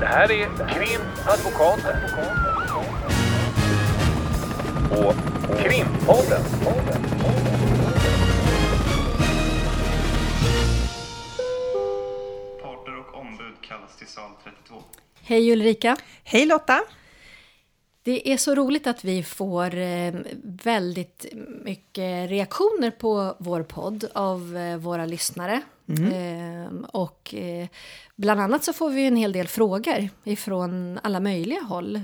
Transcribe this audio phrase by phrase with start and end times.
[0.00, 1.96] Det här är Krimadvokaten.
[4.90, 5.14] Och
[5.58, 6.42] Krimpodden.
[12.62, 14.82] Parter och ombud kallas till sal 32.
[15.22, 15.96] Hej Ulrika!
[16.24, 16.80] Hej Lotta!
[18.02, 21.26] Det är så roligt att vi får eh, väldigt
[21.64, 25.62] mycket reaktioner på vår podd av eh, våra lyssnare.
[25.88, 27.66] Eh, och eh,
[28.16, 32.00] bland annat så får vi en hel del frågor ifrån alla möjliga håll.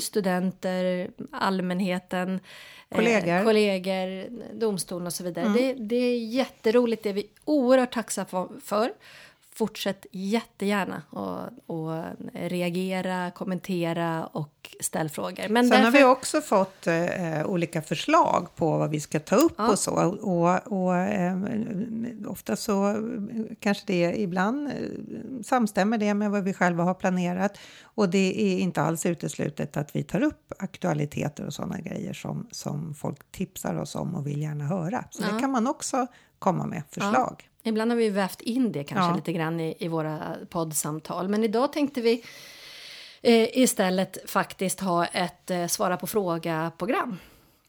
[0.00, 2.40] Studenter, allmänheten,
[2.94, 3.28] Kollegor.
[3.28, 4.26] eh, kollegor
[4.58, 5.48] domstolen och så vidare.
[5.48, 8.92] Det, det är jätteroligt, det är vi oerhört tacksamma för.
[9.58, 11.40] Fortsätt jättegärna och,
[11.76, 12.02] och
[12.32, 15.48] reagera, kommentera och ställ frågor.
[15.48, 19.36] Men Sen har därför- vi också fått eh, olika förslag på vad vi ska ta
[19.36, 19.70] upp Ja.
[19.70, 19.92] och så.
[20.22, 21.36] Och, och eh,
[22.26, 22.96] ofta så
[23.60, 24.72] kanske det ibland eh,
[25.44, 27.58] samstämmer det med vad vi själva har planerat.
[27.82, 32.46] Och det är inte alls uteslutet att vi tar upp aktualiteter och sådana grejer som,
[32.50, 35.04] som folk tipsar oss om och vill gärna höra.
[35.10, 35.32] Så Ja.
[35.34, 36.06] det kan man också
[36.38, 37.48] komma med förslag.
[37.66, 39.16] Ibland har vi vävt in det kanske Ja.
[39.16, 41.28] lite grann i, i våra poddsamtal.
[41.28, 42.24] Men idag tänkte vi
[43.22, 47.16] eh, istället faktiskt ha ett eh, svara på fråga-program.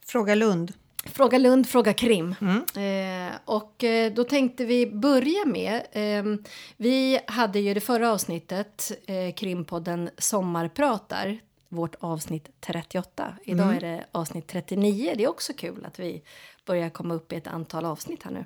[0.06, 0.74] Fråga Lund.
[1.06, 2.36] Fråga Lund, fråga Krim.
[2.76, 6.38] Eh, och eh, då tänkte vi börja med, eh,
[6.78, 11.40] vi hade ju det förra avsnittet, eh, Krimpodden Sommarpratar,
[11.70, 13.34] vårt avsnitt 38.
[13.44, 16.24] Idag är det avsnitt 39, det är också kul att vi
[16.66, 18.46] börjar komma upp i ett antal avsnitt här nu.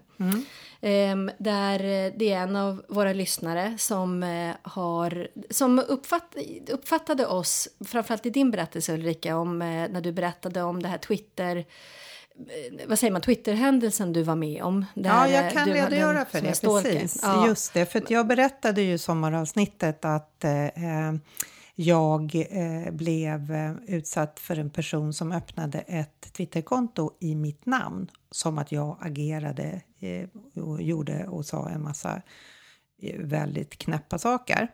[0.90, 6.36] Eh, där eh, det är en av våra lyssnare som, eh, har, som uppfatt,
[6.72, 10.98] uppfattade oss, framförallt i din berättelse Ulrika, om, eh, när du berättade om det här
[10.98, 11.66] Twitter
[12.88, 14.86] vad säger man, Twitterhändelsen du var med om.
[14.94, 16.62] Ja, jag kan du redogöra en- för det.
[16.84, 17.48] Precis, Ja.
[17.48, 17.86] just det.
[17.86, 20.52] För jag berättade ju i sommaravsnittet att eh,
[21.82, 28.08] jag eh, blev eh, utsatt för en person som öppnade ett Twitterkonto i mitt namn
[28.32, 30.28] som att jag agerade eh,
[30.64, 32.22] och gjorde och sa en massa
[33.02, 34.68] eh, väldigt knäppa saker.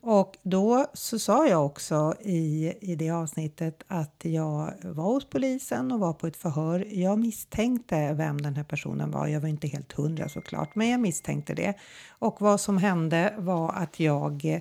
[0.00, 5.92] Och då så sa jag också i, i det avsnittet att jag var hos polisen
[5.92, 6.86] och var på ett förhör.
[6.90, 9.26] Jag misstänkte vem den här personen var.
[9.26, 11.74] Jag var inte helt hundra såklart, men jag misstänkte det.
[12.08, 14.60] Och vad som hände var att jag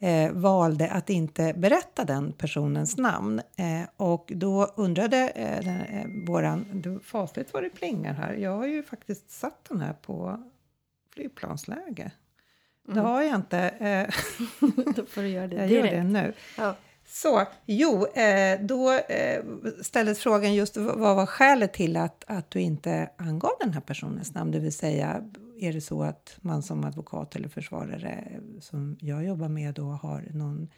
[0.00, 3.40] eh, valde att inte berätta den personens namn.
[3.56, 6.82] Eh, och då undrade eh, den, eh, våran...
[7.04, 8.34] Fasligt vad det plingar här.
[8.34, 10.42] Jag har ju faktiskt satt den här på
[11.14, 12.10] flygplansläge.
[12.88, 13.58] Det har jag inte.
[13.58, 14.14] Eh,
[14.96, 15.96] Då får du göra det jag gör direkt.
[15.96, 16.32] det nu.
[16.58, 16.76] Ja.
[17.08, 19.44] Så, jo, eh, då eh,
[19.82, 24.34] ställdes frågan just vad var skälet till att, att du inte angav den här personens
[24.34, 24.50] namn?
[24.50, 25.22] Det vill säga,
[25.58, 30.28] är det så att man som advokat eller försvarare som jag jobbar med då har
[30.34, 30.68] någon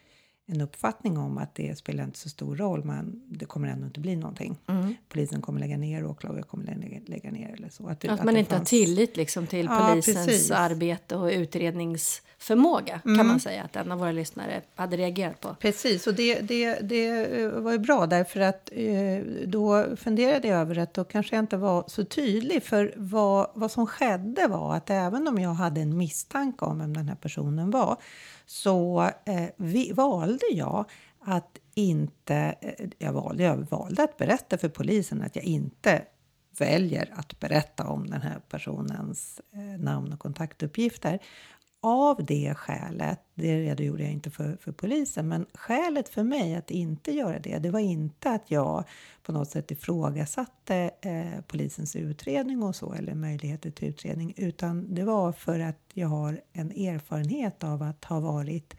[0.51, 4.01] en uppfattning om att det spelar inte så stor roll, men det kommer ändå inte
[4.01, 4.59] bli någonting.
[4.67, 4.95] Mm.
[5.09, 7.87] Polisen kommer lägga ner, åklagare kommer lägga, lägga ner eller så.
[7.89, 10.51] Att, det- Att att man inte har fanns- tillit liksom till Ja, polisens precis.
[10.51, 15.57] arbete och utredningsförmåga kan man säga att en av våra lyssnare hade reagerat på.
[15.61, 20.59] Precis, och det, det, det eh, var ju bra därför att eh, då funderade jag
[20.61, 22.63] över att då kanske jag inte var så tydlig.
[22.63, 26.95] För vad, vad som skedde var att även om jag hade en misstanke om vem
[26.97, 27.97] den här personen var
[28.49, 30.85] så eh, vi, valde jag
[31.21, 32.55] att inte...
[32.61, 36.03] Eh, jag, valde, jag valde att berätta för polisen att jag inte
[36.59, 41.19] väljer att berätta om den här personens eh, namn och kontaktuppgifter.
[41.81, 46.71] Av det skälet, det redogjorde jag inte för, för polisen, men skälet för mig att
[46.71, 48.85] inte göra det, det var inte att jag
[49.23, 55.05] på något sätt ifrågasatte eh, polisens utredning och så, eller möjligheter till utredning, utan det
[55.05, 58.77] var för att jag har en erfarenhet av att ha varit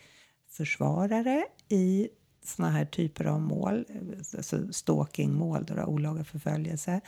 [0.50, 2.09] försvarare i
[2.44, 7.02] såna här typer av mål, eh, alltså stalkingmål, olaga förföljelse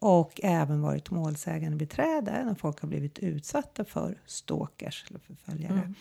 [0.00, 5.94] och även varit målsägande beträde när folk har blivit utsatta för stalkers eller förföljare.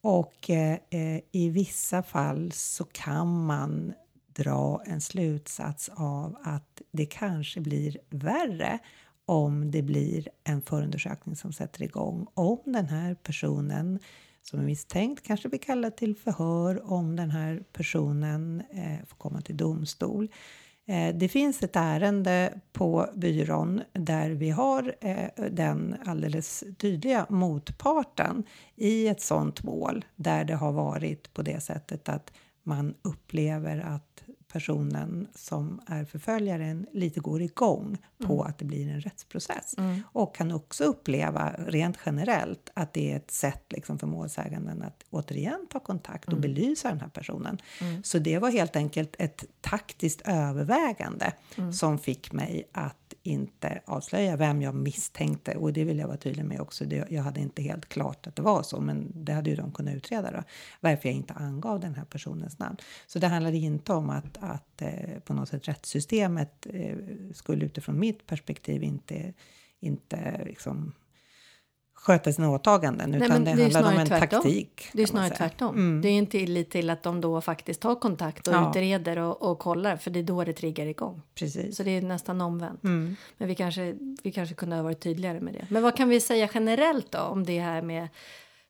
[0.00, 3.92] Och eh, eh, i vissa fall så kan man
[4.26, 8.78] dra en slutsats av att det kanske blir värre
[9.24, 12.26] om det blir en förundersökning som sätter igång.
[12.34, 13.98] Om den här personen
[14.42, 19.40] som är misstänkt kanske blir kallad till förhör, om den här personen eh, får komma
[19.40, 20.28] till domstol.
[20.86, 28.44] Eh, det finns ett ärende på byrån där vi har eh, den alldeles tydliga motparten
[28.76, 32.32] i ett sånt mål där det har varit på det sättet att
[32.62, 34.22] man upplever att
[34.52, 38.46] personen som är förföljaren lite går igång på Mm.
[38.46, 39.74] att det blir en rättsprocess.
[40.12, 45.04] Och kan också uppleva rent generellt att det är ett sätt liksom för målsäganden att
[45.10, 46.36] återigen ta kontakt Mm.
[46.36, 47.58] och belysa den här personen.
[48.04, 51.72] Så det var helt enkelt ett taktiskt övervägande Mm.
[51.72, 55.56] som fick mig att inte avslöja vem jag misstänkte.
[55.56, 56.84] Och det vill jag vara tydlig med också.
[56.84, 59.72] Det, jag hade inte helt klart att det var så, men det hade ju de
[59.72, 60.42] kunnat utreda då.
[60.80, 62.76] Varför jag inte angav den här personens namn.
[63.06, 66.96] Så det handlade inte om att, att eh, på något sätt rättssystemet eh,
[67.34, 69.32] skulle utifrån mitt perspektiv inte,
[69.80, 70.92] inte liksom
[72.02, 74.28] sköta sina åtaganden, Nej, utan det, det är handlade om en tvärtom.
[74.42, 74.88] taktik.
[74.92, 75.74] Det är snarare tvärtom.
[75.74, 76.02] Mm.
[76.02, 78.70] Det är en tillit till att de då faktiskt tar kontakt och Ja.
[78.70, 81.22] utreder och, och kollar, för det är då det triggar igång.
[81.34, 81.76] Precis.
[81.76, 82.84] Så det är nästan omvänt.
[82.84, 83.16] Mm.
[83.38, 85.66] Men vi kanske, vi kanske kunde ha varit tydligare med det.
[85.68, 88.08] Men vad kan vi säga generellt då om det här med...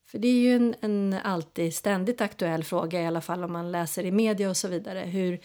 [0.07, 3.73] För det är ju en, en alltid ständigt aktuell fråga i alla fall om man
[3.73, 4.99] läser i media och så vidare.
[5.01, 5.39] Hur,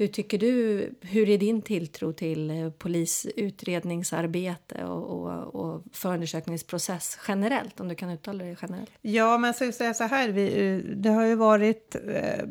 [0.00, 7.80] hur tycker du, hur är din tilltro till eh, polisutredningsarbete och, och, och förundersökningsprocess generellt?
[7.80, 8.90] Om du kan uttala det generellt.
[9.02, 12.46] Ja, men så, säga så här, vi, eh, det har ju varit eh,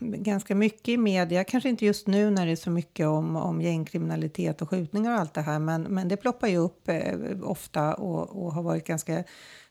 [0.00, 3.62] ganska mycket i media, kanske inte just nu när det är så mycket om, om
[3.62, 7.94] gängkriminalitet och skjutningar och allt det här, men, men det ploppar ju upp eh, ofta
[7.94, 9.24] och, och har varit ganska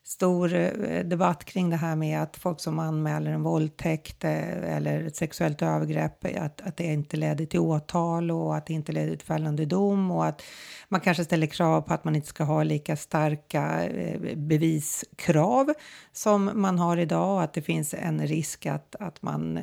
[0.03, 5.03] stor eh, debatt kring det här med att folk som anmäler en våldtäkt eh, eller
[5.03, 9.15] ett sexuellt övergrepp, att, att det inte leder till åtal och att det inte leder
[9.15, 10.41] till fällande dom och att
[10.89, 15.73] man kanske ställer krav på att man inte ska ha lika starka eh, beviskrav
[16.11, 19.59] som man har idag och att det finns en risk att, att man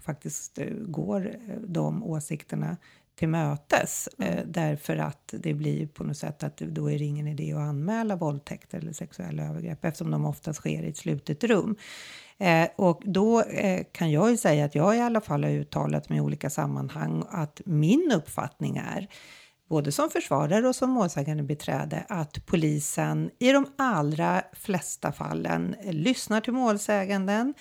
[0.00, 1.34] faktiskt går
[1.66, 2.76] de åsikterna
[3.14, 7.28] till mötes eh, därför att det blir på något sätt att då är det ingen
[7.28, 11.76] idé att anmäla våldtäkter eller sexuella övergrepp eftersom de oftast sker i ett slutet rum.
[12.38, 16.08] Eh, och då eh, kan jag ju säga att jag i alla fall har uttalat
[16.08, 19.08] mig i olika sammanhang att min uppfattning är
[19.68, 26.40] både som försvarare och som målsägande beträde att polisen i de allra flesta fallen lyssnar
[26.40, 27.54] till målsäganden,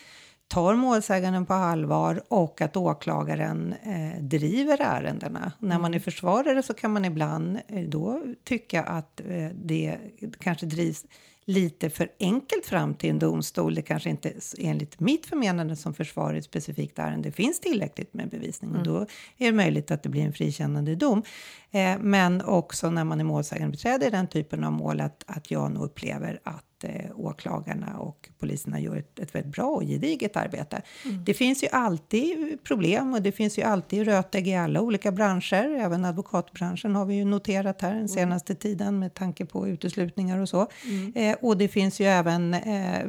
[0.51, 5.51] tar målsäganden på allvar och att åklagaren eh, driver ärendena.
[5.59, 9.97] När man är försvarare så kan man ibland eh, då tycka att eh, det
[10.39, 11.05] kanske drivs
[11.45, 13.75] lite för enkelt fram till en domstol.
[13.75, 18.29] Det kanske inte enligt mitt förmenande som försvar i ett specifikt ärende finns tillräckligt med
[18.29, 18.97] bevisning och då
[19.37, 21.23] är det möjligt att det blir en frikännande dom.
[21.71, 25.71] Eh, men också när man är målsägandebiträde i den typen av mål att, att jag
[25.71, 30.81] nog upplever att eh, åklagarna och poliserna gör ett, ett väldigt bra och gediget arbete.
[31.25, 35.77] Det finns ju alltid problem och det finns ju alltid rötägg i alla olika branscher.
[35.79, 40.49] Även advokatbranschen har vi ju noterat här den senaste tiden med tanke på uteslutningar och
[40.49, 40.67] så.
[41.15, 42.99] Eh, och det finns ju även, eh,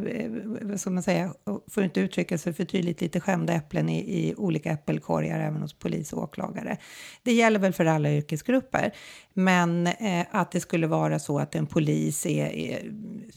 [0.62, 1.34] vad ska man säga,
[1.70, 5.74] får inte uttrycka sig för tydligt, lite skämda äpplen i, i olika äppelkorgar även hos
[5.74, 6.76] polis och åklagare.
[7.22, 8.92] Det gäller väl för alla yrkesgrupper.
[9.34, 12.92] Men eh, att det skulle vara så att en polis är, är,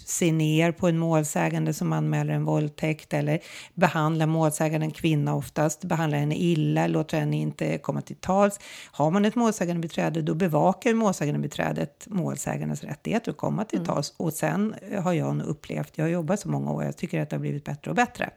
[0.06, 3.40] ser ner på en målsägande som anmäler en våldtäkt eller
[3.74, 8.60] behandlar målsäganden, kvinna oftast, behandlar henne illa, låter henne inte komma till tals.
[8.92, 14.14] Har man ett målsägandebiträde då bevakar målsägandebiträdet målsägandens rättigheter att komma till tals.
[14.18, 17.30] Och sen har jag nog upplevt, jag har jobbat så många år, jag tycker att
[17.30, 18.30] det har blivit bättre och bättre.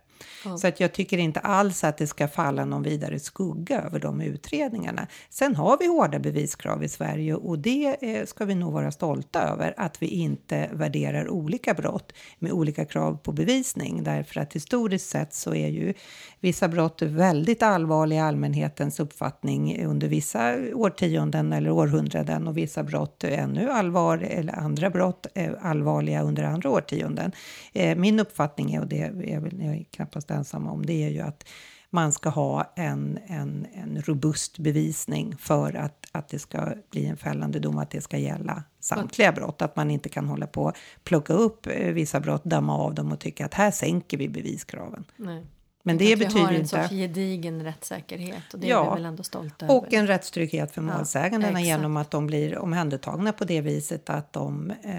[0.59, 4.21] Så att jag tycker inte alls att det ska falla någon vidare skugga över de
[4.21, 5.07] utredningarna.
[5.31, 9.43] Sen har vi hårda beviskrav i Sverige och det eh, ska vi nog vara stolta
[9.43, 14.05] över att vi inte värderar olika brott med olika krav på bevisning.
[14.05, 15.95] Därför att historiskt sett så är ju
[16.41, 23.25] vissa brott väldigt allvarliga i allmänhetens uppfattning under vissa årtionden eller århundraden och vissa brott
[23.25, 27.33] ännu allvar eller andra brott är allvarliga under andra årtionden.
[27.73, 31.09] Eh, min uppfattning är, och det är väl jag är knappast ensam om, det är
[31.09, 31.45] ju att
[31.91, 37.17] man ska ha en, en, en robust bevisning för att, att det ska bli en
[37.17, 39.63] fällande dom, att det ska gälla samtliga brott.
[39.63, 40.73] Att man inte kan hålla på
[41.05, 45.05] plocka upp eh, vissa brott, damma av dem och tycka att här sänker vi beviskraven.
[45.17, 45.47] Nej.
[45.83, 46.69] Men det att vi betyder har en inte...
[46.69, 48.87] sorts gedigen rättssäkerhet och det Ja.
[48.87, 49.77] är vi väl ändå stolta över.
[49.77, 51.67] Och en rättstrygghet för målsägandena exakt.
[51.67, 54.95] genom att de blir omhändertagna på det viset att de eh,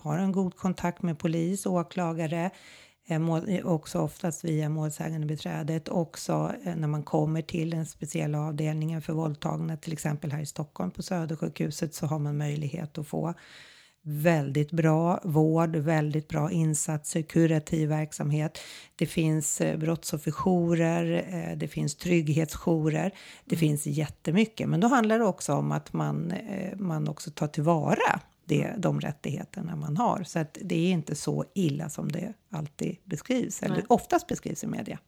[0.00, 2.50] har en god kontakt med polis, åklagare,
[3.64, 5.88] också oftast via målsägandebiträdet.
[5.88, 10.46] Också eh, när man kommer till den speciella avdelningen för våldtagna, till exempel här i
[10.46, 13.34] Stockholm på Södersjukhuset, så har man möjlighet att få
[14.04, 18.58] väldigt bra vård, väldigt bra insatser, kurativ verksamhet.
[18.96, 23.12] Det finns eh, brottsofferjourer, eh, det finns trygghetsjourer,
[23.44, 24.68] det finns jättemycket.
[24.68, 29.00] Men då handlar det också om att man, eh, man också tar tillvara det, de
[29.00, 30.22] rättigheterna man har.
[30.22, 33.84] Så att det är inte så illa som det alltid beskrivs, eller Nej.
[33.88, 34.98] oftast beskrivs i media.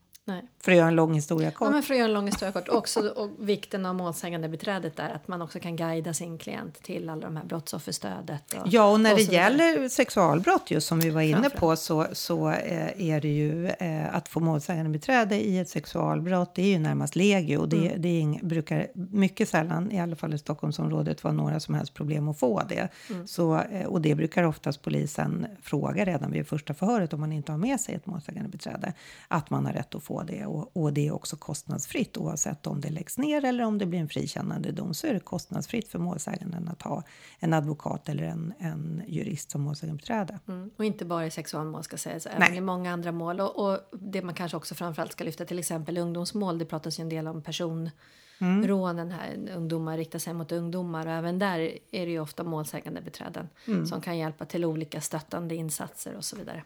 [0.64, 1.66] För att göra en lång historia kort.
[1.66, 2.68] Ja, men för att göra en lång historia kort.
[2.68, 7.08] Också och vikten av målsägande beträdet där, att man också kan guida sin klient till
[7.08, 8.52] alla de här brottsofferstödet.
[8.52, 12.06] Och, Ja, och när och det gäller sexualbrott just som vi var inne på så,
[12.12, 16.54] så eh, är det ju eh, att få målsägande beträde i ett sexualbrott.
[16.54, 20.34] Det är ju närmast legio det, det är ing, brukar mycket sällan, i alla fall
[20.34, 22.88] i Stockholmsområdet, vara några som helst problem att få det.
[23.26, 27.52] Så, eh, och det brukar oftast polisen fråga redan vid första förhöret om man inte
[27.52, 28.92] har med sig ett målsägande beträde
[29.28, 32.80] att man har rätt att få det och, och det är också kostnadsfritt oavsett om
[32.80, 35.98] det läggs ner eller om det blir en frikännande dom så är det kostnadsfritt för
[35.98, 37.02] målsäganden att ha
[37.38, 40.38] en advokat eller en, en jurist som målsägandebiträde.
[40.48, 40.70] Mm.
[40.76, 43.40] Och inte bara i sexualmål ska sägas, även i många andra mål.
[43.40, 46.58] Och, och det man kanske också framförallt ska lyfta, till exempel ungdomsmål.
[46.58, 49.48] Det pratas ju en del om personrånen här.
[49.56, 51.58] Ungdomar riktar sig mot ungdomar och även där
[51.90, 53.48] är det ju ofta målsägande beträden
[53.86, 56.64] som kan hjälpa till olika stöttande insatser och så vidare.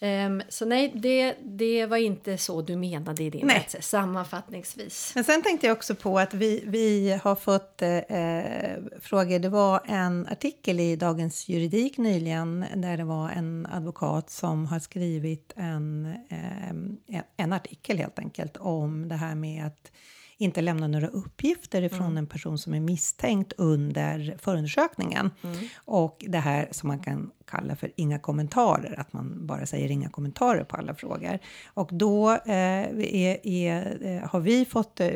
[0.00, 3.56] Ehm, så nej, det, det var inte så du menade i din Nej.
[3.56, 5.12] rättelse, sammanfattningsvis.
[5.14, 9.38] Men sen tänkte jag också på att vi, vi har fått eh, frågor.
[9.38, 14.78] Det var en artikel i Dagens Juridik nyligen där det var en advokat som har
[14.78, 19.92] skrivit en, eh, en artikel helt enkelt om det här med att
[20.38, 25.30] inte lämna några uppgifter ifrån en person som är misstänkt under förundersökningen.
[25.76, 30.08] Och det här som man kan kalla för inga kommentarer, att man bara säger inga
[30.08, 31.38] kommentarer på alla frågor.
[31.66, 35.10] Och då eh, är, är, eh, har vi fått eh,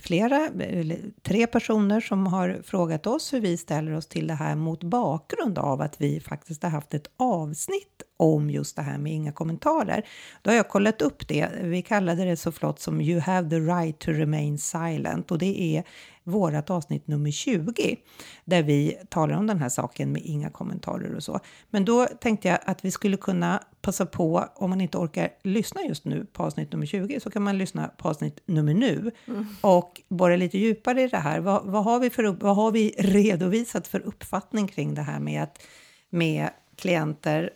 [0.00, 0.48] flera,
[1.22, 5.58] tre personer som har frågat oss hur vi ställer oss till det här mot bakgrund
[5.58, 10.06] av att vi faktiskt har haft ett avsnitt om just det här med inga kommentarer.
[10.42, 11.48] Då har jag kollat upp det.
[11.62, 15.76] Vi kallade det så flott som You have the right to remain silent och det
[15.76, 15.84] är
[16.28, 17.96] vårat avsnitt nummer 20
[18.44, 21.40] där vi talar om den här saken med inga kommentarer och så.
[21.70, 25.80] Men då tänkte jag att vi skulle kunna passa på, om man inte orkar lyssna
[25.82, 29.10] just nu på avsnitt nummer 20, så kan man lyssna på avsnitt nummer nu
[29.60, 31.40] och borra lite djupare i det här.
[31.40, 35.42] Vad, vad, har vi för, vad har vi redovisat för uppfattning kring det här med,
[35.42, 35.62] att,
[36.10, 37.50] med klienters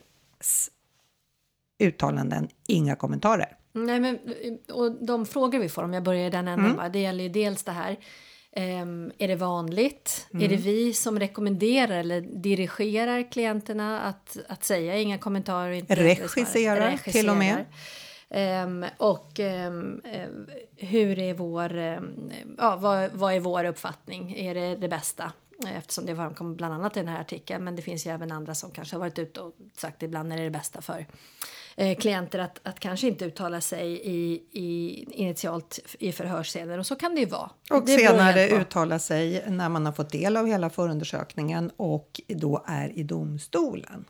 [1.82, 3.56] uttalanden, inga kommentarer?
[3.72, 4.18] Nej, men,
[4.72, 6.76] och de frågor vi får, om jag börjar i den änden Mm.
[6.76, 7.96] bara, det gäller ju dels det här.
[8.56, 10.26] ehm, är det vanligt?
[10.32, 10.44] Mm.
[10.44, 15.72] Är det vi som rekommenderar eller dirigerar klienterna att, att säga inga kommentarer?
[15.72, 17.64] Inte Regisserar, till och med.
[18.30, 20.00] Ehm, och ehm,
[20.76, 21.72] hur är vår,
[22.58, 24.34] ja, vad, vad är vår uppfattning?
[24.36, 25.32] Är det det bästa?
[25.66, 27.64] Eftersom det framkom bland annat i den här artikeln.
[27.64, 30.36] Men det finns ju även andra som kanske har varit ute och sagt ibland är
[30.36, 31.06] det det bästa för
[31.76, 36.78] eh, klienter att, att kanske inte uttala sig i, i initialt i förhörsscener.
[36.78, 37.50] Och så kan det ju vara.
[37.70, 42.64] Och det senare uttala sig när man har fått del av hela förundersökningen och då
[42.66, 44.04] är i domstolen.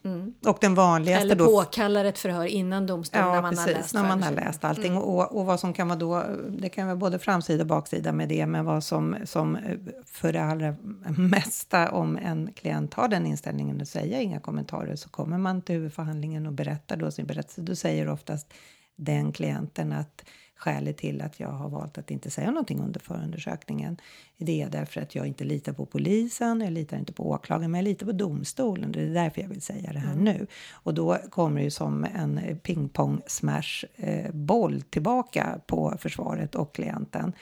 [0.47, 1.47] Och den vanligaste Eller då...
[1.47, 4.65] påkallar ett förhör innan domstolen Ja, när man precis, har läst när man har läst
[4.65, 4.97] allting.
[4.97, 8.29] Och, och vad som kan vara då, det kan vara både framsida och baksida med
[8.29, 9.63] det, men vad som, som eh,
[10.07, 10.75] för det allra
[11.19, 15.75] mesta om en klient har den inställningen att säga inga kommentarer så kommer man till
[15.75, 17.52] huvudförhandlingen och berättar då sin berättelse.
[17.57, 18.55] Då säger oftast
[18.97, 20.25] den klienten att
[20.57, 23.99] skälet till att jag har valt att inte säga någonting under förundersökningen
[24.45, 27.79] det är därför att jag inte litar på polisen, jag litar inte på åklagaren, men
[27.79, 28.93] jag litar på domstolen.
[28.93, 30.47] Det är därför jag vill säga det här nu.
[30.73, 36.75] Och då kommer det ju som en pingpong smash eh, boll tillbaka på försvaret och
[36.75, 37.33] klienten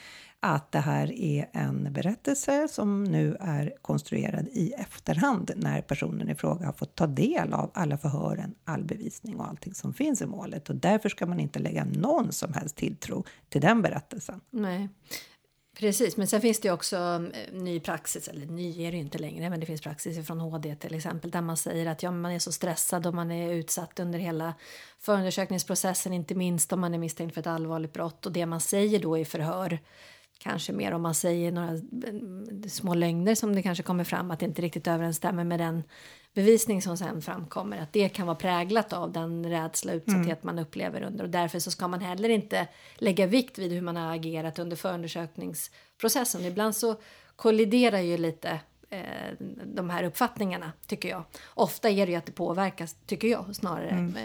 [0.40, 6.34] att det här är en berättelse som nu är konstruerad i efterhand när personen i
[6.34, 10.26] fråga har fått ta del av alla förhören, all bevisning och allting som finns i
[10.26, 10.70] målet.
[10.70, 14.40] Och därför ska man inte lägga någon som helst tilltro till den berättelsen.
[14.50, 14.88] Nej.
[15.78, 19.02] Precis, men sen finns det ju också eh, ny praxis, eller ny är det ju
[19.02, 22.10] inte längre, men det finns praxis från HD till exempel, där man säger att ja,
[22.10, 24.54] man är så stressad och man är utsatt under hela
[24.98, 28.98] förundersökningsprocessen, inte minst om man är misstänkt för ett allvarligt brott och det man säger
[28.98, 29.78] då i förhör
[30.42, 34.40] Kanske mer om man säger några eh, små lögner som det kanske kommer fram att
[34.40, 35.82] det inte riktigt överensstämmer med den
[36.34, 37.78] bevisning som sen framkommer.
[37.78, 41.24] Att det kan vara präglat av den rädsla och utsatthet man upplever under.
[41.24, 44.76] Och därför så ska man heller inte lägga vikt vid hur man har agerat under
[44.76, 46.44] förundersökningsprocessen.
[46.44, 46.96] Ibland så
[47.36, 49.00] kolliderar ju lite eh,
[49.74, 51.22] de här uppfattningarna, tycker jag.
[51.54, 53.88] Ofta är det ju att det påverkas, tycker jag, snarare.
[53.90, 54.16] ehm,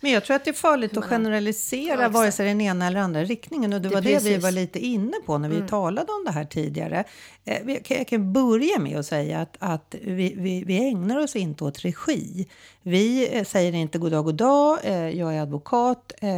[0.00, 3.00] Men jag tror att det är farligt att generalisera Ja, vare sig den ena eller
[3.00, 3.72] andra riktningen.
[3.72, 4.28] Och det, Det var det vi precis.
[4.30, 4.40] Mm.
[4.40, 7.04] var lite inne på när vi talade om det här tidigare.
[7.44, 10.88] Eh, vi- jag kan- jag kan börja med att säga att, att vi, vi, vi
[10.88, 12.48] ägnar oss inte åt regi.
[12.82, 16.28] Vi eh, säger inte god dag, god dag, eh, jag är advokat, eh,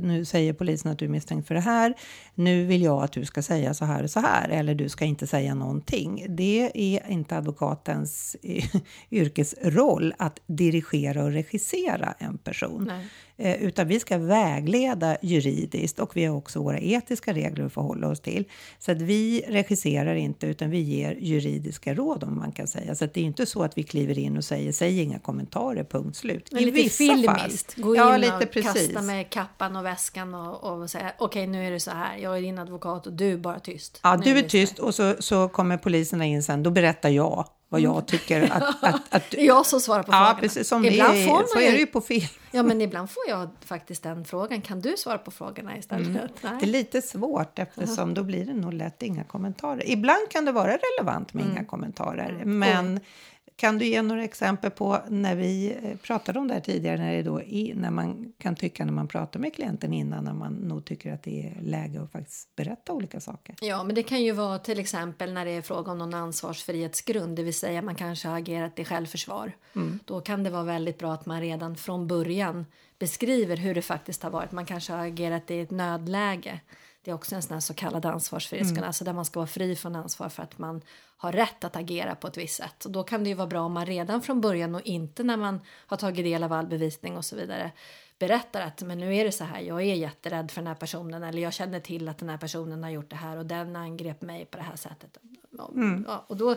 [0.00, 1.94] nu säger polisen att du är misstänkt för det här,
[2.38, 5.04] nu vill jag att du ska säga så här och så här, eller du ska
[5.04, 6.26] inte säga någonting.
[6.28, 8.64] Det är inte advokatens eh,
[9.10, 12.84] yrkesroll att dirigera och regissera en person.
[12.88, 13.06] Nej.
[13.38, 18.08] Eh, utan vi ska vägleda juridiskt och vi har också våra etiska regler att förhålla
[18.08, 18.44] oss till.
[18.78, 22.94] Så att vi regisserar inte utan vi ger juridiska råd om man kan säga.
[22.94, 25.84] Så att det är inte så att vi kliver in och säger säg inga kommentarer,
[25.84, 26.48] punkt slut.
[26.52, 27.84] Men I lite vissa filmiskt, fall.
[27.84, 28.86] gå in ja, lite och precis.
[28.86, 32.38] kasta med kappan och väskan och, och säga okej nu är det så här, jag
[32.38, 34.00] är din advokat och du är bara tyst.
[34.02, 37.08] Ja, Nu du är det tyst och så, så kommer poliserna in sen, då berättar
[37.08, 38.62] jag vad jag tycker att...
[38.84, 40.40] att, att Det är jag som svarar på ja, frågorna.
[40.40, 40.68] precis.
[40.68, 42.28] Som ibland det är, får man så är det ju på film.
[42.50, 44.60] Ja, men ibland får jag faktiskt den frågan.
[44.60, 46.06] Kan du svara på frågorna istället?
[46.06, 46.28] Mm.
[46.60, 49.90] Det är lite svårt eftersom då blir det nog lätt inga kommentarer.
[49.90, 52.42] Ibland kan det vara relevant med inga kommentarer.
[52.44, 53.00] Men
[53.56, 57.12] kan du ge några exempel på när vi eh, pratade om det här tidigare, när,
[57.16, 60.52] det då är, när man kan tycka när man pratar med klienten innan, när man
[60.52, 63.54] nog tycker att det är läge att faktiskt berätta olika saker?
[63.60, 67.36] Ja, men det kan ju vara till exempel när det är fråga om någon ansvarsfrihetsgrund,
[67.36, 69.52] det vill säga man kanske har agerat i självförsvar.
[70.04, 72.66] Då kan det vara väldigt bra att man redan från början
[72.98, 74.52] beskriver hur det faktiskt har varit.
[74.52, 76.60] Man kanske har agerat i ett nödläge.
[77.06, 79.76] Det är också en sån här så kallad ansvarsfrihetsgrund, alltså där man ska vara fri
[79.76, 80.82] från ansvar för att man
[81.16, 82.84] har rätt att agera på ett visst sätt.
[82.84, 85.36] Och då kan det ju vara bra om man redan från början och inte när
[85.36, 87.72] man har tagit del av all bevisning och så vidare
[88.18, 91.22] berättar att men nu är det så här, jag är jätterädd för den här personen
[91.22, 94.22] eller jag känner till att den här personen har gjort det här och den angrep
[94.22, 95.18] mig på det här sättet.
[95.50, 95.70] Ja,
[96.08, 96.56] Ja, och då,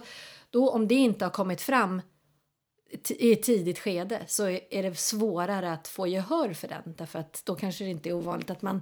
[0.50, 2.01] då om det inte har kommit fram
[3.10, 7.41] i ett tidigt skede så är det svårare att få gehör för den därför att
[7.46, 8.82] då kanske det inte är ovanligt att man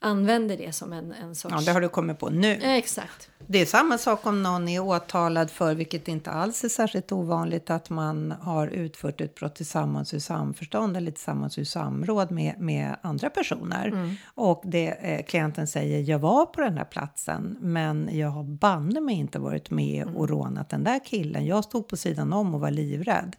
[0.00, 1.54] använder det som en, en sorts...
[1.54, 2.58] Ja, det har du kommit på nu.
[2.62, 3.30] Ja, exakt.
[3.46, 7.70] Det är samma sak om någon är åtalad för, vilket inte alls är särskilt ovanligt,
[7.70, 12.96] att man har utfört ett brott tillsammans i samförstånd eller tillsammans i samråd med, med
[13.02, 14.16] andra personer.
[14.34, 19.00] Och det, eh, klienten säger, jag var på den här platsen, men jag har banne
[19.00, 21.46] mig inte varit med och rånat den där killen.
[21.46, 23.36] Jag stod på sidan om och var livrädd.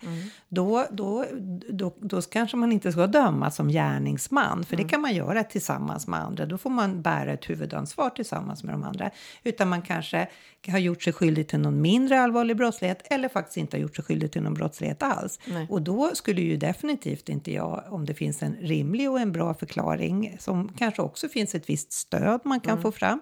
[0.47, 1.25] Då, då,
[1.69, 6.07] då, då kanske man inte ska dömas som gärningsman, för det kan man göra tillsammans
[6.07, 6.45] med andra.
[6.45, 9.09] Då får man bära ett huvudansvar tillsammans med de andra.
[9.43, 10.27] Utan man kanske
[10.67, 14.05] har gjort sig skyldig till någon mindre allvarlig brottslighet eller faktiskt inte har gjort sig
[14.05, 15.39] skyldig till någon brottslighet alls.
[15.45, 15.67] Nej.
[15.69, 19.53] Och då skulle ju definitivt inte jag, om det finns en rimlig och en bra
[19.53, 23.21] förklaring som kanske också finns ett visst stöd man kan få fram,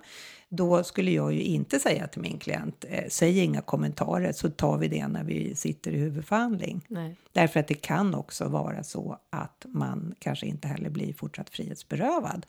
[0.50, 4.77] då skulle jag ju inte säga till min klient, eh, säg inga kommentarer så tar
[4.77, 6.86] vi det när vi sitter i huvudförhandling.
[6.88, 7.15] Nej.
[7.32, 12.45] Därför att det kan också vara så att man kanske inte heller blir fortsatt frihetsberövad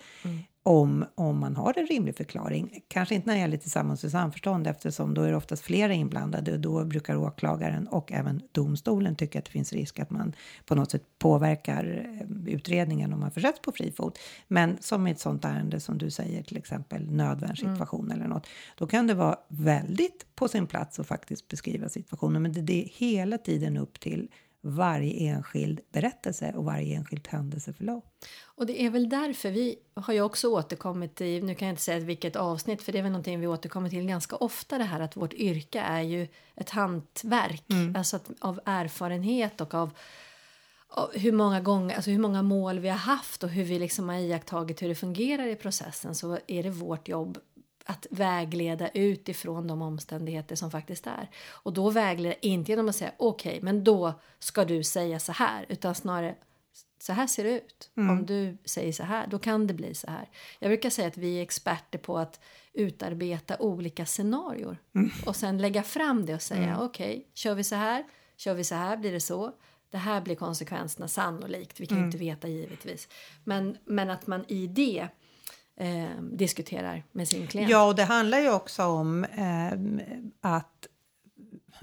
[0.68, 2.82] om, om man har en rimlig förklaring.
[2.88, 6.52] Kanske inte när det gäller tillsammans i samförstånd eftersom då är det oftast flera inblandade
[6.52, 10.32] och då brukar åklagaren och även domstolen tycka att det finns risk att man
[10.66, 14.18] på något sätt påverkar eh, utredningen om man försätts på fri fot.
[14.48, 18.46] Men som i ett sånt ärende som du säger, till exempel nödvärnssituation eller något,
[18.78, 22.42] då kan det vara väldigt på sin plats att faktiskt beskriva situationen.
[22.42, 24.28] Men det, det är hela tiden upp till
[24.68, 28.04] varje enskild berättelse och varje enskilt händelseförlopp.
[28.44, 31.82] Och det är väl därför vi har ju också återkommit i, nu kan jag inte
[31.82, 35.00] säga vilket avsnitt, för det är väl någonting vi återkommer till ganska ofta det här
[35.00, 37.64] att vårt yrke är ju ett hantverk,
[37.96, 39.90] alltså att, av erfarenhet och av
[41.12, 44.16] hur många gånger, alltså hur många mål vi har haft och hur vi liksom har
[44.16, 47.38] iakttagit hur det fungerar i processen så är det vårt jobb
[47.90, 51.30] att vägleda utifrån de omständigheter som faktiskt är.
[51.48, 55.66] Och då vägleda inte genom att säga okej, men då ska du säga så här,
[55.68, 56.34] utan snarare
[57.00, 57.90] så här ser det ut.
[58.10, 60.28] Om du säger så här, då kan det bli så här.
[60.58, 62.40] Jag brukar säga att vi är experter på att
[62.72, 64.78] utarbeta olika scenarier
[65.26, 68.04] och sen lägga fram det och säga okej, kör vi så här,
[68.36, 69.52] kör vi så här, blir det så.
[69.90, 71.80] Det här blir konsekvenserna sannolikt.
[71.80, 73.08] Vi kan ju inte veta givetvis.
[73.44, 75.08] Men, men att man i det
[75.78, 77.70] eh, diskuterar med sin klient.
[77.70, 79.72] Ja, och det handlar ju också om eh,
[80.40, 80.88] att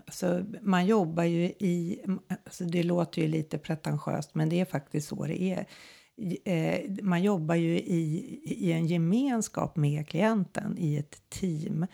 [0.06, 2.00] alltså, man jobbar ju i...
[2.46, 5.66] Alltså, det låter ju lite pretentiöst, men det är faktiskt så det är.
[6.46, 11.86] Eh, man jobbar ju i, i en gemenskap med klienten, i ett team.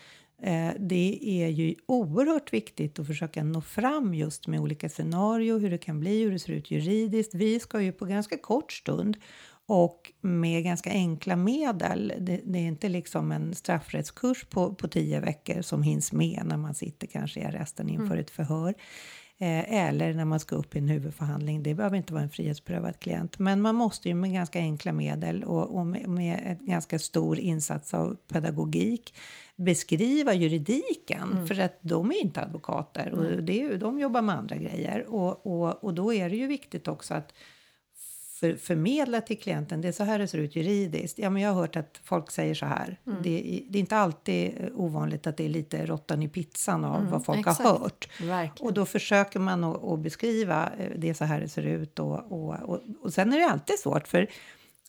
[0.42, 5.70] Eh, det är ju oerhört viktigt att försöka nå fram just med olika scenarier, hur
[5.70, 7.34] det kan bli, hur det ser ut juridiskt.
[7.34, 9.16] Vi ska ju på ganska kort stund
[9.66, 12.12] och med ganska enkla medel.
[12.20, 16.56] Det, det, är inte liksom en straffrättskurs på, på tio veckor som hinns med när
[16.56, 18.74] man sitter kanske i arresten inför ett förhör.
[19.38, 21.62] Eh, eller när man ska upp i en huvudförhandling.
[21.62, 23.38] Det behöver inte vara en frihetsberövad klient.
[23.38, 27.94] Men man måste ju med ganska enkla medel och, och med, med ganska stor insats
[27.94, 29.14] av pedagogik
[29.56, 31.46] beskriva juridiken.
[31.46, 35.14] För att de är inte advokater och det är, ju- de jobbar med andra grejer.
[35.14, 37.34] Och, och, och då är det ju viktigt också att
[38.42, 41.18] för, förmedla till klienten, det är så här det ser ut juridiskt.
[41.18, 42.98] Ja, men jag har hört att folk säger så här.
[43.06, 43.18] Mm.
[43.22, 47.10] Det, är- det är inte alltid ovanligt att det är lite råttan i pizzan av
[47.10, 47.68] vad folk Mm, exakt.
[47.68, 48.08] har hört.
[48.22, 48.66] Verkligen.
[48.66, 51.98] Och då försöker man att, att beskriva eh, det är så här det ser ut.
[51.98, 54.26] Och, och, och, och sen är det alltid svårt för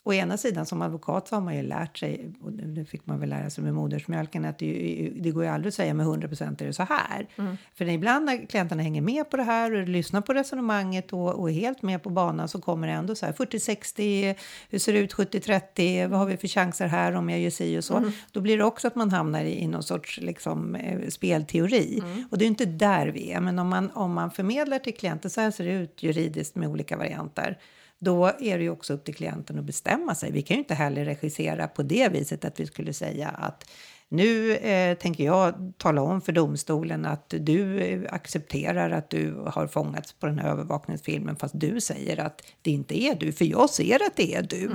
[0.05, 3.05] Å ena sidan som advokat så har man ju lärt sig, och det det fick
[3.05, 6.03] man väl lära sig med modersmjölken, att det, det går ju aldrig att säga med
[6.03, 7.27] 100 procent är det så här.
[7.75, 11.49] För ibland när klienterna hänger med på det här och lyssnar på resonemanget och, och
[11.49, 14.35] är helt med på banan så kommer det ändå så här 40-60,
[14.69, 17.77] hur ser det ut 70-30, vad har vi för chanser här om jag gör si
[17.79, 18.11] och så.
[18.31, 22.03] Då blir det också att man hamnar i, i någon sorts liksom, eh, spelteori.
[22.31, 25.31] Och det är inte där vi är, men om man, om man förmedlar till klienten
[25.31, 27.57] så här ser det ut juridiskt med olika varianter
[28.03, 30.31] då är det ju också upp till klienten att bestämma sig.
[30.31, 33.69] Vi kan ju inte heller regissera på det viset att vi skulle säga att
[34.09, 40.13] nu eh, tänker jag tala om för domstolen att du accepterar att du har fångats
[40.13, 43.95] på den här övervakningsfilmen fast du säger att det inte är du, för jag ser
[43.95, 44.71] att det är du.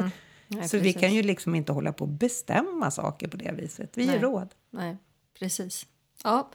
[0.47, 1.01] Nej, Så vi precis.
[1.01, 3.91] kan ju liksom inte hålla på och bestämma saker på det viset.
[3.95, 4.15] Vi Nej.
[4.15, 4.49] ger råd.
[4.71, 4.97] Nej,
[5.39, 5.87] precis.
[6.25, 6.51] Ja.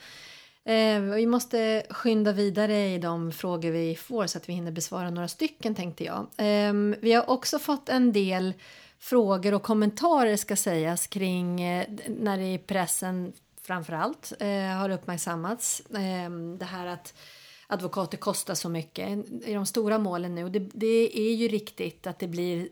[0.65, 5.09] Eh, vi måste skynda vidare i de frågor vi får så att vi hinner besvara
[5.09, 6.27] några stycken tänkte jag.
[6.37, 8.53] Eh, vi har också fått en del
[8.99, 15.79] frågor och kommentarer ska sägas kring eh, när det i pressen framförallt eh, har uppmärksammats
[15.79, 17.13] eh, det här att
[17.73, 19.09] advokater kostar så mycket
[19.45, 20.49] i de stora målen nu.
[20.49, 22.67] Det, det är ju riktigt att det blir,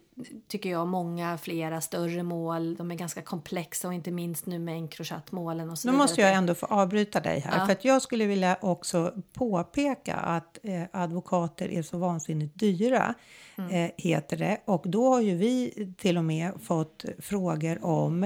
[0.47, 2.75] tycker jag, många flera större mål.
[2.75, 6.33] De är ganska komplexa och inte minst nu med Encrochat-målen och så Nu måste jag
[6.33, 7.59] ändå få avbryta dig här.
[7.59, 7.65] Ja.
[7.65, 13.13] För att jag skulle vilja också påpeka att eh, advokater är så vansinnigt dyra.
[13.57, 13.71] Mm.
[13.71, 14.61] Eh, heter det.
[14.65, 18.23] Och då har ju vi till och med fått frågor om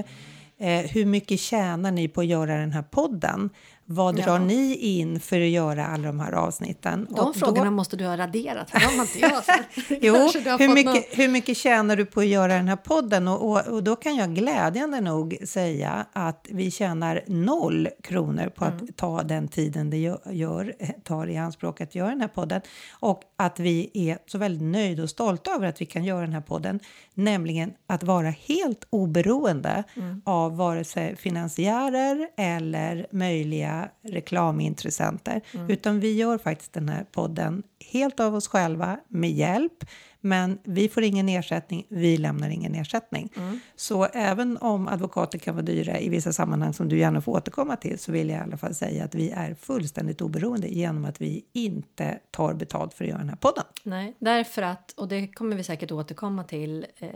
[0.58, 3.50] eh, hur mycket tjänar ni på att göra den här podden?
[3.88, 4.38] Vad drar Ja.
[4.38, 7.06] ni in för att göra alla de här avsnitten?
[7.10, 9.42] De Och då- frågorna måste du ha raderat, för de har inte jag.
[10.02, 10.14] Jo,
[10.58, 13.28] hur mycket, någon- hur mycket tjänar du på att göra den här podden?
[13.28, 18.64] Och, och, och då kan jag glädjande nog säga att vi tjänar noll kronor på
[18.64, 18.76] Mm.
[18.76, 22.60] att ta den tiden det gör, gör, tar i anspråk att göra den här podden.
[23.00, 26.32] Och att vi är så väldigt nöjda och stolta över att vi kan göra den
[26.32, 26.80] här podden.
[27.14, 30.22] Nämligen att vara helt oberoende Mm.
[30.24, 35.40] av vare sig finansiärer eller möjliga reklamintressenter.
[35.54, 35.70] Mm.
[35.70, 37.62] Utan vi gör faktiskt den här podden
[37.92, 39.84] helt av oss själva med hjälp.
[40.20, 43.32] Men vi får ingen ersättning, vi lämnar ingen ersättning.
[43.36, 43.60] Mm.
[43.76, 47.76] Så även om advokater kan vara dyra i vissa sammanhang som du gärna får återkomma
[47.76, 51.20] till så vill jag i alla fall säga att vi är fullständigt oberoende genom att
[51.20, 53.64] vi inte tar betalt för att göra den här podden.
[53.82, 57.10] Nej, därför att, och det kommer vi säkert återkomma till eh,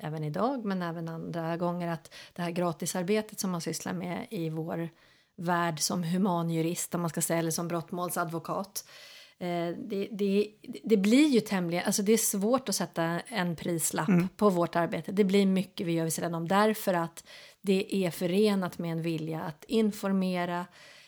[0.00, 4.50] även idag, men även andra gånger, att det här gratisarbetet som man sysslar med i
[4.50, 4.88] vår
[5.38, 8.84] värld som humanjurist, om man ska säga, eller som brottmålsadvokat,
[9.38, 10.48] eh, det, det,
[10.84, 15.12] det blir ju tämligen, alltså det är svårt att sätta en prislapp på vårt arbete.
[15.12, 17.24] Det blir mycket vi gör vid sidan om, därför att
[17.60, 20.66] det är förenat med en vilja att informera,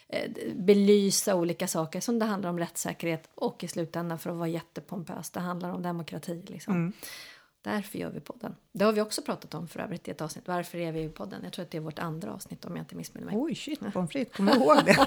[0.08, 4.48] eh, belysa olika saker som det handlar om rättssäkerhet och i slutändan för att vara
[4.48, 6.42] jättepompös, det handlar om demokrati.
[6.46, 6.92] Liksom.
[7.62, 8.54] Därför gör vi podden.
[8.72, 10.44] Det har vi också pratat om för övrigt i ett avsnitt.
[10.48, 11.40] Varför är vi i podden?
[11.44, 13.36] Jag tror att det är vårt andra avsnitt om jag inte missminner mig.
[13.38, 15.06] Oj, shit, pommes frites, du ihåg det?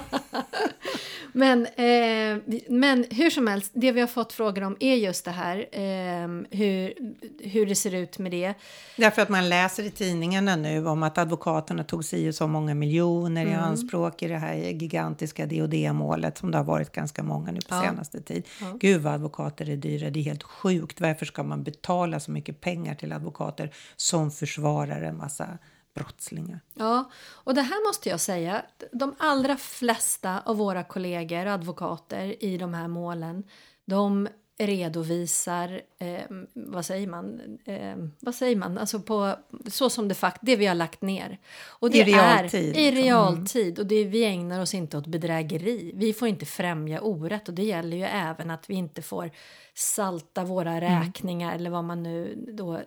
[1.32, 5.30] Men, eh, men hur som helst, det vi har fått frågor om är just det
[5.30, 5.56] här.
[5.72, 6.94] Eh, hur,
[7.40, 8.54] hur det ser ut med det.
[8.96, 13.42] Därför att man läser i tidningarna nu om att advokaterna tog sig så många miljoner
[13.42, 13.52] Mm.
[13.54, 17.66] i anspråk i det här gigantiska DOD-målet som det har varit ganska många nu på
[17.74, 17.82] Ja.
[17.82, 18.46] senaste tid.
[18.80, 21.00] Gud vad advokater är dyra, det är helt sjukt.
[21.00, 25.58] Varför ska man betala så mycket pengar till advokater som försvarar en massa
[25.94, 26.60] brottslingar?
[26.74, 28.62] Ja, och det här måste jag säga.
[28.92, 33.44] De allra flesta av våra kollegor, advokater i de här målen,
[33.84, 39.36] de redovisar, eh, vad säger man, eh, vad säger man, alltså på
[39.66, 41.38] så som det fakt det vi har lagt ner.
[41.66, 43.78] Och det I realtid, Är, I realtid.
[43.78, 45.92] Och det, vi ägnar oss inte åt bedrägeri.
[45.94, 49.30] Vi får inte främja orätt och det gäller ju även att vi inte får
[49.74, 52.80] salta våra räkningar eller vad man nu då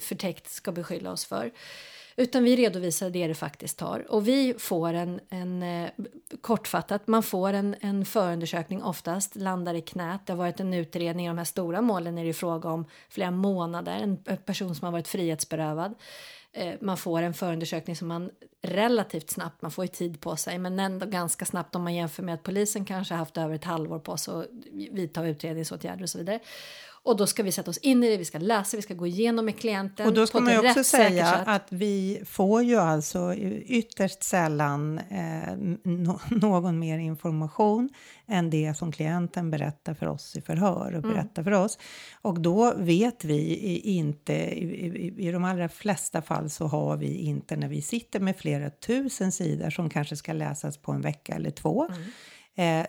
[0.00, 1.52] förtäckt ska beskylla oss för.
[2.20, 4.06] Utan vi redovisar det det faktiskt tar.
[4.12, 5.90] Och vi får en, en eh,
[6.40, 10.20] kortfattat, man får en, en förundersökning oftast, landar i knät.
[10.26, 13.30] Det har varit en utredning i de här stora målen är det fråga om flera
[13.30, 15.94] månader, en person som har varit frihetsberövad.
[16.52, 18.30] Eh, man får en förundersökning som man
[18.62, 22.22] relativt snabbt, man får ju tid på sig, men ändå ganska snabbt om man jämför
[22.22, 24.46] med att polisen kanske haft över ett halvår på sig att
[24.90, 26.40] vidta utredningsåtgärder och så vidare.
[27.02, 29.06] Och då ska vi sätta oss in i det, vi ska läsa, vi ska gå
[29.06, 30.06] igenom med klienten.
[30.06, 33.34] Och då ska man ju också säga att vi får ju alltså
[33.66, 37.88] ytterst sällan eh, no någon mer information
[38.26, 41.78] än det som klienten berättar för oss i förhör och berättar för oss.
[42.22, 47.14] Och då vet vi inte, i, i, i de allra flesta fall så har vi
[47.14, 51.34] inte när vi sitter med flera tusen sidor som kanske ska läsas på en vecka
[51.34, 51.84] eller två.
[51.84, 51.96] Eh,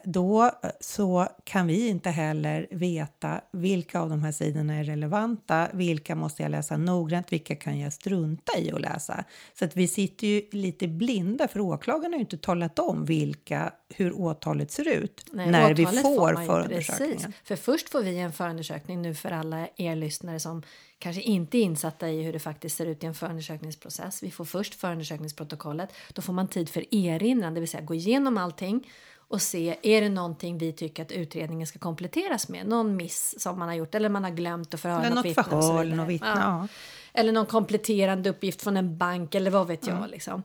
[0.04, 5.68] då eh, så kan vi inte heller veta vilka av de här sidorna är relevanta,
[5.74, 9.24] vilka måste jag läsa noggrant, vilka kan jag strunta i att läsa.
[9.54, 13.74] Så att vi sitter ju lite blinda för åklagaren har ju inte talat om vilka,
[13.90, 17.18] hur åtalet ser ut Nej, när vi får ju- förundersökningen.
[17.18, 17.36] Precis.
[17.44, 20.64] För först får vi en förundersökning nu för alla er lyssnare som
[21.00, 24.24] kanske inte är insatta i hur det faktiskt ser ut i en förundersökningsprocess.
[24.24, 25.90] Vi får först förundersökningsprotokollet.
[26.14, 28.88] Då får man tid för erinran, det vill säga gå igenom allting
[29.32, 32.68] och se är det någonting vi tycker att utredningen ska kompletteras med.
[32.68, 35.96] Någon miss som man har gjort eller man har glömt att förhöra något vittne.
[35.96, 36.68] något vittne, Ja.
[37.14, 39.98] Eller någon kompletterande uppgift från en bank eller vad vet jag.
[39.98, 40.10] Mm.
[40.10, 40.44] Liksom.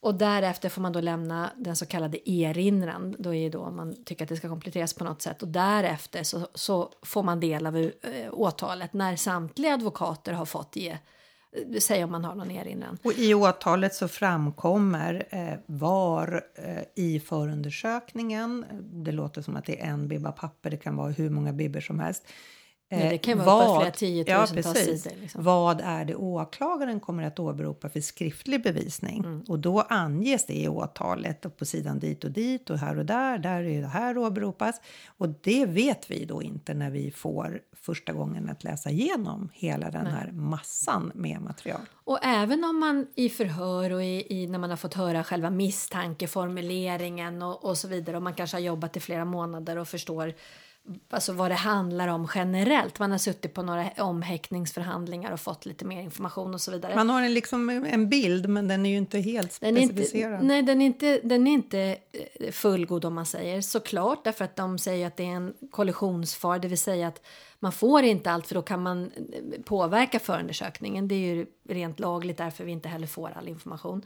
[0.00, 3.16] Och därefter får man då lämna den så kallade erinran.
[3.18, 5.42] Då är då om man tycker att det ska kompletteras på något sätt.
[5.42, 7.90] Och därefter så, så får man del av eh,
[8.32, 10.98] åtalet när samtliga advokater har fått ge,
[11.56, 12.98] Eh, säga om man har någon erinran.
[13.02, 19.64] Och i åtalet så framkommer eh, var eh, i förundersökningen, eh, det låter som att
[19.64, 22.26] det är en bibba papper, det kan vara hur många bibbor som helst.
[22.88, 25.02] Ja, det Eh, kan vara på flera tiotusentals precis.
[25.02, 25.44] sidor, liksom.
[25.44, 29.18] Vad är det åklagaren kommer att åberopa för skriftlig bevisning?
[29.24, 29.44] Mm.
[29.48, 33.06] Och då anges det i åtalet och på sidan dit och dit och här och
[33.06, 34.80] där, där är det här åberopas.
[35.06, 39.90] Och det vet vi då inte när vi får första gången att läsa igenom hela
[39.90, 41.80] den här massan med material.
[42.04, 45.50] Och även om man i förhör och i, i, när man har fått höra själva
[45.50, 50.34] misstankeformuleringen och, och så vidare och man kanske har jobbat i flera månader och förstår
[51.10, 52.98] alltså vad det handlar om generellt.
[52.98, 56.94] Man har suttit på några omhäktningsförhandlingar och fått lite mer information och så vidare.
[56.94, 60.44] Man har en, liksom en bild, men den är ju inte helt är inte, specificerad.
[60.44, 61.96] nej, den är inte, den är inte
[62.40, 63.60] eh, fullgod om man säger.
[63.60, 67.26] Såklart, därför att de säger att det är en kollisionsfara, det vill säga att
[67.58, 71.08] man får inte allt för då kan man eh, påverka förundersökningen.
[71.08, 74.02] Det är ju rent lagligt därför vi inte heller får all information.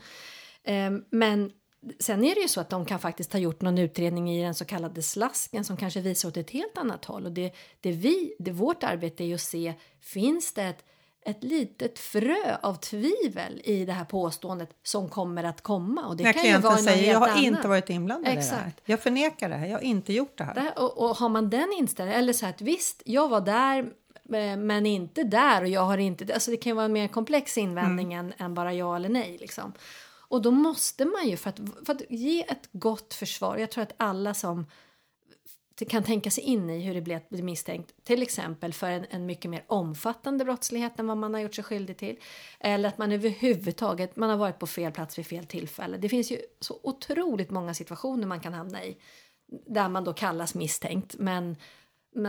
[0.63, 1.51] Eh, Men
[1.99, 4.55] sen är det ju så att de kan faktiskt ha gjort någon utredning i den
[4.55, 7.27] så kallade slasken som kanske visar åt ett helt annat håll.
[7.27, 10.85] Och det, det vi, det vårt arbete är att se, finns det ett
[11.23, 16.07] ett litet frö av tvivel i det här påståendet som kommer att komma.
[16.07, 17.43] Och det När kan ju vara säger jag har annat.
[17.43, 18.57] inte varit inblandad i det här.
[18.59, 18.81] Exakt.
[18.85, 20.55] Jag förnekar det här, jag har inte gjort det här.
[20.55, 23.41] Det här, och, och har man den inställningen, eller så här att visst, jag var
[23.41, 23.79] där
[24.33, 27.09] eh, men inte där och jag har inte, alltså det kan ju vara en mer
[27.09, 29.73] komplex invändning än, än bara ja eller nej liksom.
[30.31, 33.83] Och då måste man ju för att, för att ge ett gott försvar, jag tror
[33.83, 34.67] att alla som
[35.89, 39.07] kan tänka sig in i hur det blir att bli misstänkt, till exempel för en,
[39.11, 42.17] en mycket mer omfattande brottslighet än vad man har gjort sig skyldig till.
[42.61, 45.97] Eller att man överhuvudtaget man har varit på fel plats vid fel tillfälle.
[45.97, 48.97] Det finns ju så otroligt många situationer man kan hamna i
[49.67, 51.57] där man då kallas misstänkt, men men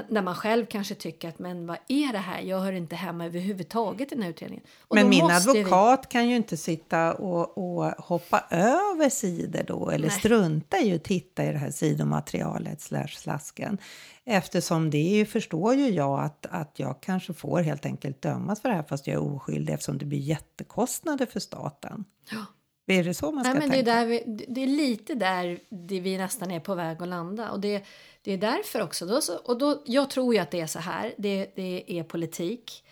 [0.10, 2.42] när man själv kanske tycker att men vad är det här?
[2.42, 4.66] Jag hör inte hemma överhuvudtaget i den här utredningen.
[4.88, 9.64] Och Men min måste vi- advokat kan ju inte sitta och, och hoppa över sidor
[9.68, 10.20] då eller Nej.
[10.20, 13.78] strunta i att titta i det här sidomaterialet slash slasken.
[14.26, 18.70] Eftersom det ju, förstår ju jag att, att jag kanske får helt enkelt dömas för
[18.70, 22.06] det här fast jag är oskyldig eftersom det blir jättekostnader för staten.
[22.32, 22.46] Ja.
[22.92, 24.06] Är det så man ska Nej, men det, är tänka?
[24.06, 27.52] vi, det är lite där det vi nästan är på väg att landa.
[27.52, 27.86] Och det,
[28.24, 29.06] det är därför också.
[29.06, 31.14] Då, och då, jag tror ju att det är så här.
[31.18, 32.84] Det, det är politik.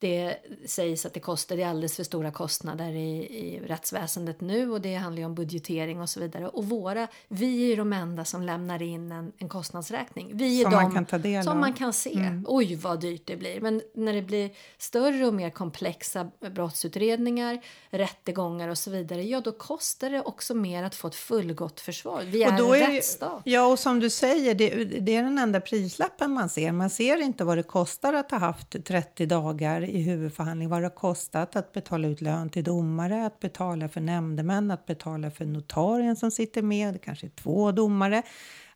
[0.00, 4.70] Det sägs att det kostar, det är alldeles för stora kostnader i, i rättsväsendet nu
[4.72, 6.48] och det handlar ju om budgetering och så vidare.
[6.48, 10.30] Och våra, vi är ju de enda som lämnar in en, en kostnadsräkning.
[10.34, 11.58] Vi är Som de man kan ta del som av.
[11.58, 12.30] man kan se.
[12.46, 13.60] Oj vad dyrt det blir.
[13.60, 19.52] Men när det blir större och mer komplexa brottsutredningar, rättegångar och så vidare, ja då
[19.52, 22.22] kostar det också mer att få ett fullgott försvar.
[22.26, 23.40] Vi är, Och då en är det- rättsstat.
[23.44, 26.72] Ja, och som du säger, det, det är den enda prislappen man ser.
[26.72, 30.84] Man ser inte vad det kostar att ha haft 30 dagar i huvudförhandling, vad det
[30.84, 35.44] har kostat att betala ut lön till domare, att betala för nämndemän, att betala för
[35.44, 38.22] notarien som sitter med, det kanske är två domare,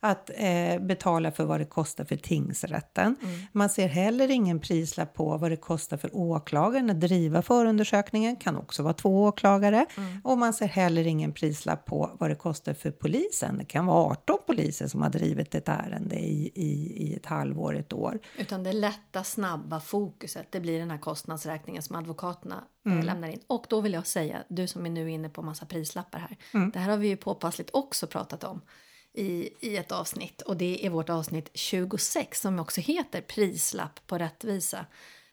[0.04, 3.16] att eh, betala för vad det kostar för tingsrätten.
[3.52, 8.56] Man ser heller ingen prislapp på vad det kostar för åklagaren att driva förundersökningen, kan
[8.56, 9.86] också vara två åklagare.
[10.24, 13.58] Och man ser heller ingen prislapp på vad det kostar för polisen.
[13.58, 17.76] Det kan vara 18 poliser som har drivit ett ärende i, i, i ett halvår,
[17.76, 18.18] ett år.
[18.38, 22.98] Utan det lätta, snabba fokuset, det blir den här kostnadsräkningen som advokaterna Mm.
[22.98, 23.40] eh, lämnar in.
[23.46, 26.36] Och då vill jag säga, du som är nu inne på massa prislappar här.
[26.54, 26.70] Mm.
[26.70, 28.60] Det här har vi ju påpassligt också pratat om
[29.14, 30.42] i, i ett avsnitt.
[30.42, 34.86] Och det är vårt avsnitt 26 som också heter Prislapp på rättvisa.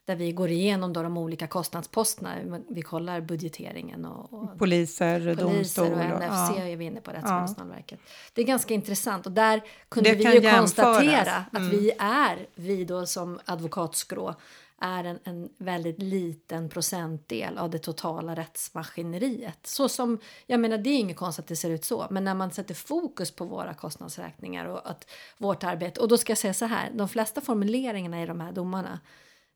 [0.04, 2.34] Där vi går igenom då de olika kostnadsposterna.
[2.68, 5.92] Vi kollar budgeteringen och, och poliser, poliser domstol.
[5.92, 6.62] och NFC ja.
[6.62, 8.00] är vi inne på, Rättsmedicinalverket.
[8.34, 10.58] Det är ganska intressant och där kunde Det vi ju jämföras.
[10.58, 11.70] konstatera att Mm.
[11.70, 14.34] vi är, vi då som advokatskrå,
[14.80, 19.66] är en, en väldigt liten procentdel av det totala rättsmaskineriet.
[19.66, 22.34] Så som, jag menar det är inget konstigt att det ser ut så, men när
[22.34, 26.54] man sätter fokus på våra kostnadsräkningar och att vårt arbete, och då ska jag säga
[26.54, 29.00] så här, de flesta formuleringarna i de här domarna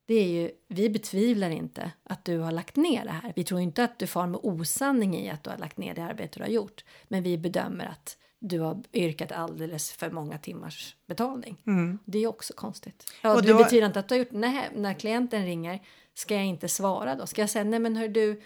[0.07, 3.33] det är ju, vi betvivlar inte att du har lagt ner det här.
[3.35, 6.03] Vi tror inte att du far med osanning i att du har lagt ner det
[6.03, 6.83] arbete du har gjort.
[7.07, 11.57] Men vi bedömer att du har yrkat alldeles för många timmars betalning.
[12.05, 13.13] Det är också konstigt.
[13.21, 13.37] Ja, Mm.
[13.37, 15.79] Och det då- betyder inte att du har gjort, nej, när klienten ringer
[16.13, 17.25] ska jag inte svara då?
[17.27, 18.41] Ska jag säga, nej men hör du,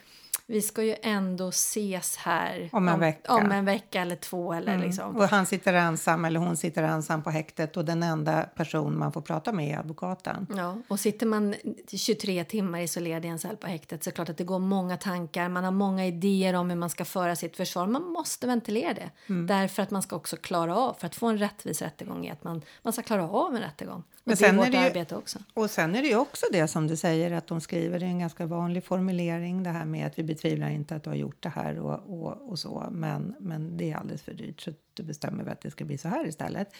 [0.45, 3.33] vi ska ju ändå ses här Om en vecka.
[3.33, 5.15] om en vecka eller två eller liksom.
[5.17, 9.11] Och han sitter ensam eller hon sitter ensam på häktet och den enda person man
[9.11, 10.47] får prata med är advokaten.
[10.57, 11.55] Ja, och sitter man
[11.87, 14.59] 23 timmar isolerad i en cell på häktet så är det klart att det går
[14.59, 17.87] många tankar, man har många idéer om hur man ska föra sitt försvar.
[17.87, 19.09] Man måste ventilera det.
[19.29, 19.47] Mm.
[19.47, 22.43] Därför att man ska också klara av, för att få en rättvis rättegång är att
[22.43, 23.95] man, man ska klara av en rättegång.
[23.99, 25.39] Och Men det är sen är vårt det ju- arbete också.
[25.53, 28.09] Och sen är det ju också det som du säger att de skriver, det är
[28.09, 31.43] en ganska vanlig formulering det här med att vi betvivlar inte att du har gjort
[31.43, 35.03] det här och, och, och så, men, men det är alldeles för dyrt så du
[35.03, 36.73] bestämmer att det ska bli så här istället.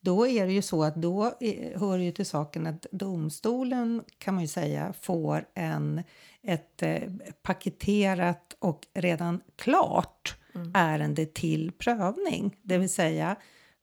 [0.00, 1.32] Då är det ju så att då
[1.74, 6.02] hör ju till saken att domstolen kan man ju säga får en,
[6.42, 7.02] ett eh,
[7.42, 10.36] paketerat och redan klart
[10.74, 12.56] ärende till prövning.
[12.62, 13.36] Det vill säga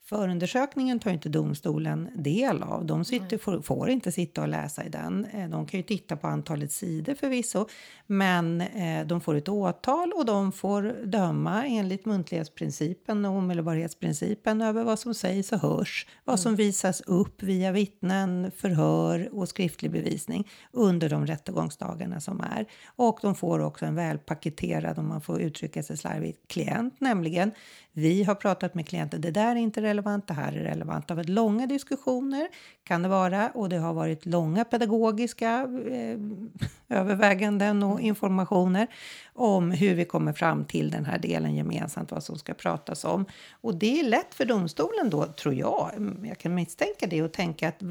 [0.10, 2.86] Förundersökningen tar inte domstolen del av.
[2.86, 5.26] De sitter, får, får inte sitta och läsa i den.
[5.26, 7.68] Eh, De kan ju titta på antalet sidor förvisso,
[8.08, 14.84] men eh, de får ett åtal och de får döma enligt muntlighetsprincipen och omedelbarhetsprincipen över
[14.84, 20.48] vad som sägs och hörs, vad som visas upp via vittnen, förhör och skriftlig bevisning
[20.72, 22.66] under de rättegångsdagarna som är.
[22.96, 27.52] Och de får också en välpaketerad, om man får uttrycka sig slarvigt, klient, nämligen
[27.92, 31.08] vi har pratat med klienten, det där är inte relevant, det här är relevant.
[31.08, 32.48] Det har varit långa diskussioner,
[32.84, 36.18] kan det vara, och det har varit långa pedagogiska eh,
[37.00, 38.88] överväganden och informationer
[39.40, 43.26] om hur vi kommer fram till den här delen gemensamt, vad som ska pratas om.
[43.62, 45.92] Och det är lätt för domstolen då, tror jag,
[46.24, 47.82] jag kan misstänka det och tänka att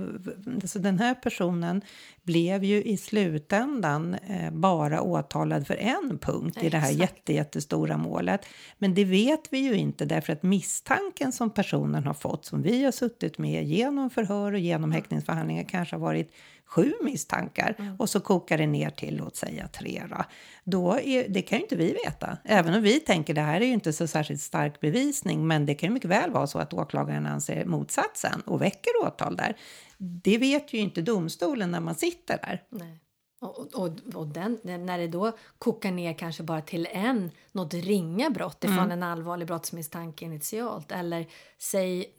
[0.63, 1.83] alltså den här personen
[2.23, 7.11] blev ju i slutändan eh, bara åtalad för en punkt i det här Exakt.
[7.11, 8.47] jätte, jättestora målet.
[8.79, 12.85] Men det vet vi ju inte därför att misstanken som personen har fått, som vi
[12.85, 16.33] har suttit med genom förhör och genom häktningsförhandlingar, kanske har varit
[16.69, 20.25] sju misstankar och så kokar det ner till, låt säga tre då.
[20.65, 22.39] då är, det kan ju inte vi veta.
[22.45, 25.75] Även om vi tänker det här är ju inte så särskilt stark bevisning, men det
[25.75, 29.57] kan ju mycket väl vara så att åklagaren anser motsatsen och väcker åtal där.
[29.99, 32.63] Det vet ju inte domstolen när man sitter där.
[32.71, 32.99] Nej.
[33.41, 38.31] Och, och, och den, när det då kokar ner kanske bara till en, något ringa
[38.31, 38.91] brott ifrån Mm.
[38.91, 41.27] en allvarlig brottsmisstanke initialt eller
[41.59, 42.15] säg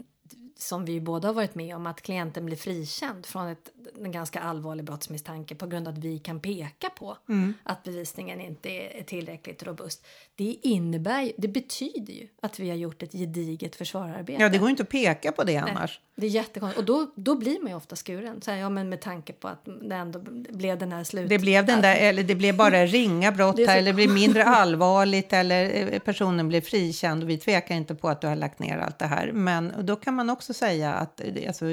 [0.58, 3.70] som vi båda har varit med om att klienten blir frikänd från ett,
[4.04, 7.54] en ganska allvarlig brottsmisstanke på grund av att vi kan peka på Mm.
[7.64, 10.06] att bevisningen inte är, tillräckligt robust.
[10.36, 14.42] Det innebär ju, det betyder ju att vi har gjort ett gediget försvararbete.
[14.42, 16.00] Ja, det går ju inte att peka på det annars.
[16.16, 16.80] Det är jättekonstigt.
[16.80, 18.42] Och då, då blir man ju ofta skuren.
[18.42, 21.30] Så här, ja, men med tanke på att det ändå blev den här slut...
[21.30, 24.44] Det blev, den där, eller det blev bara ringa brott här, eller det blev mindre
[24.44, 28.60] allvarligt, eller eh, personen blev frikänd och vi tvekar inte på att du har lagt
[28.60, 29.32] ner allt det här.
[29.32, 31.66] Men då kan man också säga att eh, alltså,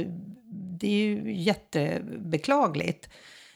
[0.81, 3.09] det är ju jättebeklagligt.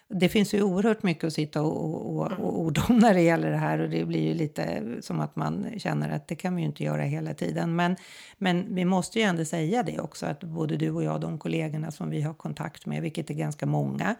[0.08, 3.20] Det finns ju oerhört mycket att sitta och, och, och, och orda om när det
[3.20, 6.56] gäller det här och det blir ju lite som att man känner att det kan
[6.56, 7.76] vi ju inte göra hela tiden.
[7.76, 7.96] Men,
[8.38, 11.90] men vi måste ju ändå säga det också att både du och jag, de kollegorna
[11.90, 14.16] som vi har kontakt med, vilket är ganska många,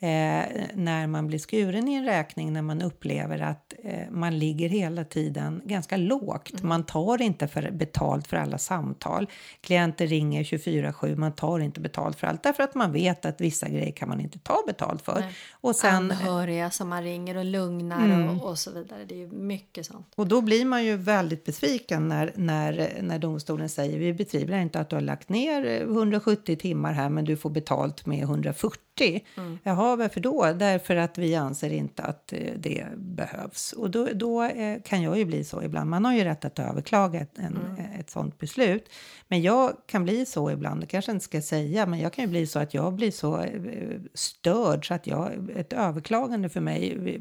[0.00, 4.68] eh, när man blir skuren i en räkning, när man upplever att eh, man ligger
[4.68, 6.62] hela tiden ganska lågt.
[6.62, 9.26] Man tar inte för, betalt för alla samtal.
[9.60, 13.68] Klienter ringer 24-7, man tar inte betalt för allt därför att man vet att vissa
[13.68, 15.20] grejer kan man inte ta betalt för.
[15.20, 15.32] Nej.
[15.52, 18.40] Och, sen, Anhöriga som man ringer och lugnar Mm.
[18.40, 19.04] och, och så vidare.
[19.04, 20.12] Det är ju mycket sånt.
[20.14, 24.80] och då blir man ju väldigt besviken när, när, när domstolen säger vi betvivlar inte
[24.80, 29.24] att du har lagt ner 170 timmar här men du får betalt med 140.
[29.36, 29.58] Mm.
[29.62, 30.52] Jaha, Ja, varför då?
[30.52, 33.72] Därför att vi anser inte att eh, det behövs.
[33.72, 35.90] Och då, då eh, kan jag ju bli så ibland.
[35.90, 38.00] Man har ju rätt att överklaga ett, en, Mm.
[38.00, 38.88] ett sånt beslut.
[39.28, 42.24] Men jag kan bli så ibland, det kanske jag inte ska säga, men jag kan
[42.24, 46.60] ju bli så att jag blir så eh, störd så att jag, ett överklagande för
[46.60, 47.20] mig eh,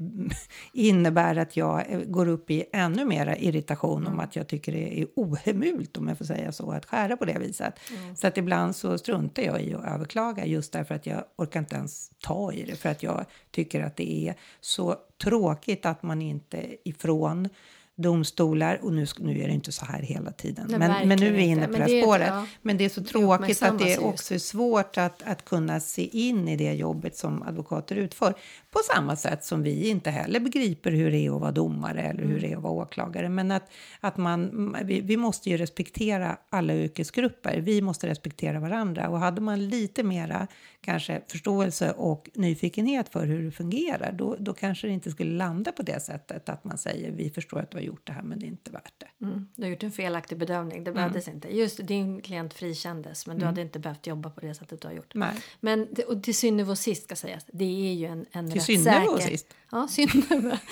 [0.73, 4.13] innebär att jag eh, går upp i ännu mera irritation Mm.
[4.13, 7.25] om att jag tycker det är ohemult, om jag får säga så, att skära på
[7.25, 7.73] det viset.
[7.91, 8.15] Mm.
[8.15, 11.75] Så att ibland så struntar jag i att överklaga just därför att jag orkar inte
[11.75, 16.21] ens ta i det, för att jag tycker att det är så tråkigt att man
[16.21, 17.49] inte ifrån
[17.97, 21.27] domstolar, och nu, nu är det inte så här hela tiden, Nej, men, men nu
[21.27, 22.27] är vi inne på det här är- spåret.
[22.27, 22.45] ja.
[22.61, 24.01] Men det är så tråkigt att det just.
[24.01, 28.33] också är svårt att, att kunna se in i det jobbet som advokater utför.
[28.71, 32.23] På samma sätt som vi inte heller begriper hur det är att vara domare eller
[32.23, 33.29] hur det är att vara åklagare.
[33.29, 33.69] Men att,
[33.99, 37.59] att man, vi, vi måste ju respektera alla yrkesgrupper.
[37.59, 39.09] Vi måste respektera varandra.
[39.09, 40.47] Och hade man lite mera
[40.81, 45.71] kanske förståelse och nyfikenhet för hur det fungerar, då, då kanske det inte skulle landa
[45.71, 48.39] på det sättet att man säger vi förstår att du har gjort det här men
[48.39, 49.25] det är inte värt det.
[49.25, 50.77] Mm, du har gjort en felaktig bedömning.
[50.77, 50.83] Mm.
[50.83, 51.55] Det behövdes inte.
[51.55, 54.95] Just din klient frikändes, men du hade inte behövt jobba på det sättet du har
[54.95, 55.15] gjort.
[55.15, 55.35] Nej.
[55.59, 59.13] Men och till och sist ska sägas, det är ju en, en Till rättssäker...
[59.13, 59.53] och sist?
[59.71, 60.59] Ja, syvende.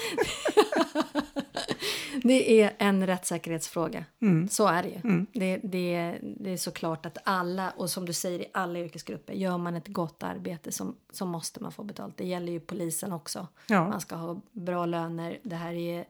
[2.23, 4.05] det är en rättssäkerhetsfråga.
[4.21, 4.49] Mm.
[4.49, 5.25] Så är det ju.
[5.33, 9.57] Det, det, det är såklart att alla, och som du säger i alla yrkesgrupper, gör
[9.57, 12.17] man ett gott arbete så, så måste man få betalt.
[12.17, 13.47] Det gäller ju polisen också.
[13.67, 13.89] Ja.
[13.89, 15.39] Man ska ha bra löner.
[15.43, 16.05] Det här är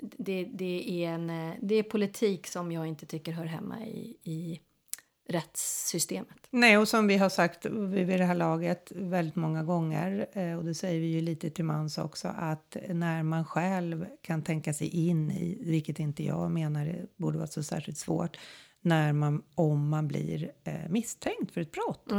[0.00, 4.16] det, det, är en, eh, det är politik som jag inte tycker hör hemma i,
[4.22, 4.60] i
[5.28, 6.46] rättssystemet.
[6.50, 10.64] Nej, och som vi har sagt vid det här laget väldigt många gånger, eh, och
[10.64, 14.88] det säger vi ju lite till mans också, att när man själv kan tänka sig
[14.88, 18.38] in i, vilket inte jag menar det borde vara så särskilt svårt,
[18.80, 22.12] när man, om man blir eh, misstänkt för ett brott.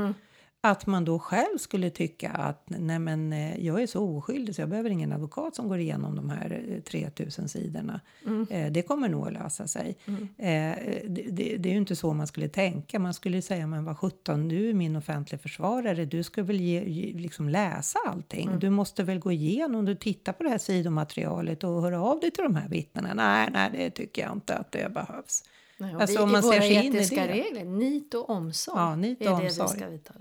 [0.63, 4.61] Att man då själv skulle tycka att nej men, eh, jag är så oskyldig så
[4.61, 8.01] jag behöver ingen advokat som går igenom de här eh, 3000 sidorna.
[8.49, 9.97] Eh, det kommer nog att lösa sig.
[10.07, 12.99] Eh, det, det, det är ju inte så man skulle tänka.
[12.99, 16.05] Man skulle säga men vad sjutton, du är min offentliga försvarare.
[16.05, 18.59] Du ska väl ge, liksom läsa allting.
[18.59, 22.31] Du måste väl gå igenom, du tittar på det här sidomaterialet och höra av dig
[22.31, 23.13] till de här vittnena.
[23.13, 25.43] Nej, nej, det tycker jag inte att det behövs.
[25.77, 27.33] Nej, Alltså, vi, om man I våra ser sig in i etiska det.
[27.33, 29.67] regler, nit och omsorg, Ja, nit är och det omsorg.
[29.73, 30.13] vi ska vidta.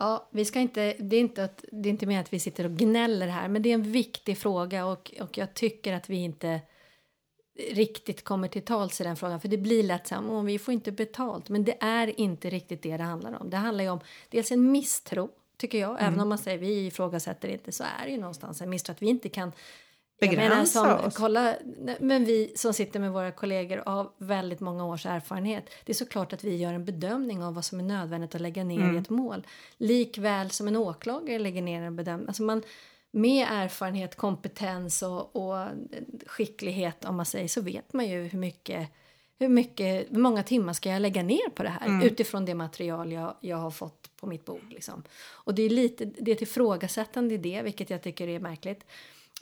[0.00, 2.64] Ja, vi ska inte, det, är inte att, det är inte mer att vi sitter
[2.64, 6.16] och gnäller här, men det är en viktig fråga och, och jag tycker att vi
[6.16, 6.60] inte
[7.70, 9.40] riktigt kommer till tals i den frågan.
[9.40, 11.48] För det blir lätt så här, "Åh, vi får inte betalt.
[11.48, 13.50] Men det är inte riktigt det det handlar om.
[13.50, 15.90] Det handlar ju om dels en misstro, tycker jag.
[15.90, 16.04] Mm.
[16.04, 19.02] Även om man säger vi ifrågasätter inte så är det ju någonstans en misstro att
[19.02, 19.52] vi inte kan
[20.26, 21.16] jag Begränsa menar, som, oss.
[21.16, 21.54] Kolla,
[22.00, 25.70] men vi som sitter med våra kollegor av väldigt många års erfarenhet.
[25.84, 28.64] Det är såklart att vi gör en bedömning av vad som är nödvändigt att lägga
[28.64, 28.96] ner Mm.
[28.96, 29.46] i ett mål.
[29.76, 32.28] Likväl som en åklagare lägger ner en bedömning.
[32.28, 32.62] Alltså man,
[33.10, 35.66] med erfarenhet, kompetens och, och
[36.26, 38.88] skicklighet om man säger så vet man ju hur mycket
[39.38, 42.02] hur, mycket, hur många timmar ska jag lägga ner på det här Mm.
[42.06, 44.66] utifrån det material jag, jag har fått på mitt bord.
[44.70, 45.02] Liksom.
[45.30, 48.84] Och det är lite det är ett ifrågasättande i det, vilket jag tycker är märkligt.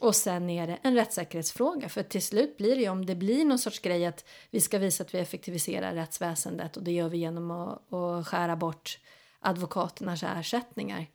[0.00, 3.44] Och sen är det en rättssäkerhetsfråga, för till slut blir det ju om det blir
[3.44, 7.18] någon sorts grej att vi ska visa att vi effektiviserar rättsväsendet och det gör vi
[7.18, 8.98] genom att, att skära bort
[9.40, 11.06] advokaternas ersättningar.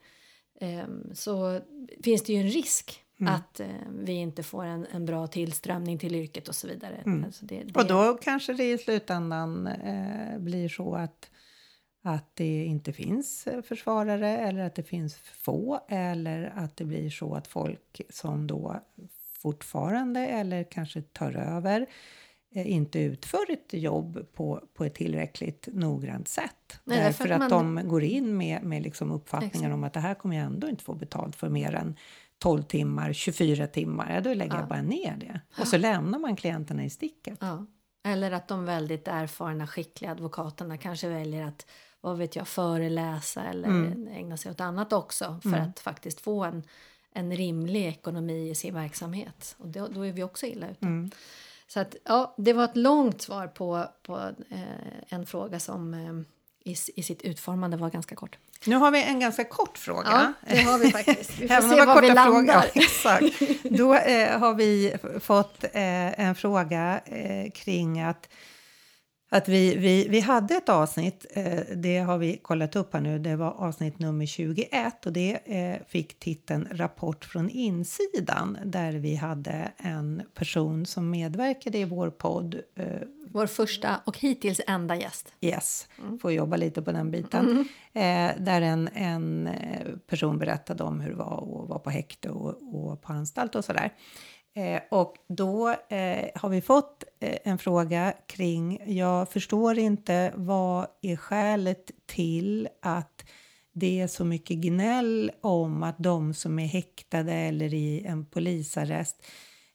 [0.60, 1.62] Ehm, så
[2.04, 3.68] finns det ju en risk att eh,
[4.00, 7.04] vi inte får en, en bra tillströmning till yrket och så vidare.
[7.26, 11.30] Alltså det, det, Och då kanske det i slutändan eh, blir så att,
[12.06, 17.10] att det inte finns eh, försvarare eller att det finns få eller att det blir
[17.10, 18.80] så att folk som då
[19.34, 21.86] fortfarande eller kanske tar över
[22.56, 26.80] eh, inte utför ett jobb på, på ett tillräckligt noggrant sätt.
[26.84, 29.74] Nej, därför att, man- de går in med, med liksom uppfattningen Exakt.
[29.74, 31.96] om att det här kommer jag ändå inte få betalt för mer än
[32.38, 34.14] 12 timmar, 24 timmar.
[34.14, 35.42] Ja, då lägger jag bara ner det.
[35.62, 37.38] Och så lämnar man klienterna i sticket.
[37.42, 37.66] Ja.
[38.06, 41.66] Eller att de väldigt erfarna, skickliga advokaterna kanske väljer att
[42.04, 44.08] vad vet jag, föreläsa eller Mm.
[44.08, 46.64] ägna sig åt annat också för att faktiskt få en,
[47.14, 49.56] en rimlig ekonomi i sin verksamhet.
[49.60, 50.86] Och då, då är vi också illa ute.
[50.86, 51.12] Mm.
[51.68, 54.18] Så att, ja, det var ett långt svar på, på
[54.50, 54.60] eh,
[55.10, 58.38] en fråga som eh, i, i sitt utformande var ganska kort.
[58.66, 60.34] Nu har vi en ganska kort fråga.
[60.46, 61.40] Ja, det har vi faktiskt.
[61.40, 62.54] Vi får Även se var vi frågor- landar.
[62.54, 63.64] Ja, exakt.
[63.64, 68.30] Då eh, har vi fått eh, en fråga eh, kring att,
[69.34, 73.20] att vi, vi, vi hade ett avsnitt, eh, det har vi kollat upp här nu,
[73.20, 79.16] det var avsnitt nummer 21 och det eh, fick titeln Rapport från insidan där vi
[79.16, 82.86] hade en person som medverkade i vår podd eh,
[83.28, 85.34] Vår första och hittills enda gäst.
[85.42, 86.20] Yes, Mm.
[86.20, 87.68] får jobba lite på den biten.
[87.94, 89.50] Eh, där en, en
[90.08, 93.66] person berättade om hur det var att vara på häkte och, och på anstalt och
[93.66, 93.86] sådär.
[93.86, 93.92] Eh,
[94.56, 100.88] Eh, och då eh, har vi fått eh, en fråga kring, jag förstår inte vad
[101.02, 103.26] är skälet till att
[103.74, 109.26] det är så mycket gnäll om att de som är häktade eller i en polisarrest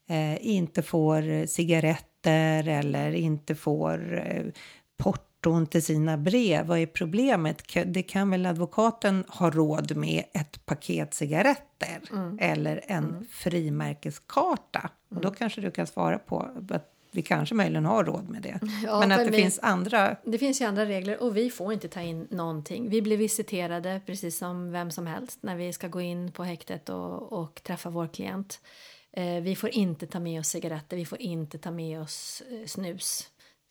[0.09, 4.45] eh, inte får cigaretter eller inte får eh,
[5.49, 6.66] porton till sina brev.
[6.66, 7.62] Vad är problemet?
[7.86, 12.01] Det kan väl advokaten ha råd med ett paket cigaretter
[12.40, 14.90] eller en frimärkeskarta?
[15.11, 18.61] Och då kanske du kan svara på att vi kanske möjligen har råd med det.
[18.84, 21.51] Ja, Men att men det vi- finns andra Det finns ju andra regler och vi
[21.51, 22.90] får inte ta in någonting.
[22.90, 26.88] Vi blir visiterade precis som vem som helst när vi ska gå in på häktet
[26.88, 28.61] och, och träffa vår klient.
[29.12, 32.66] Eh, vi får inte ta med oss cigaretter, vi får inte ta med oss eh,
[32.66, 33.24] snus,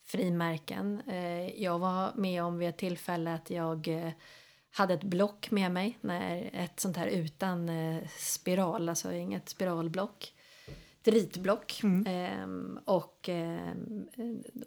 [0.08, 1.02] frimärken.
[1.08, 4.12] Eh, jag var med om vid ett tillfälle att jag eh,
[4.72, 10.34] hade ett block med mig, när, ett sånt här utan eh, spiral, alltså inget spiralblock
[11.02, 11.82] ett ritblock.
[12.06, 13.30] Ehm, och,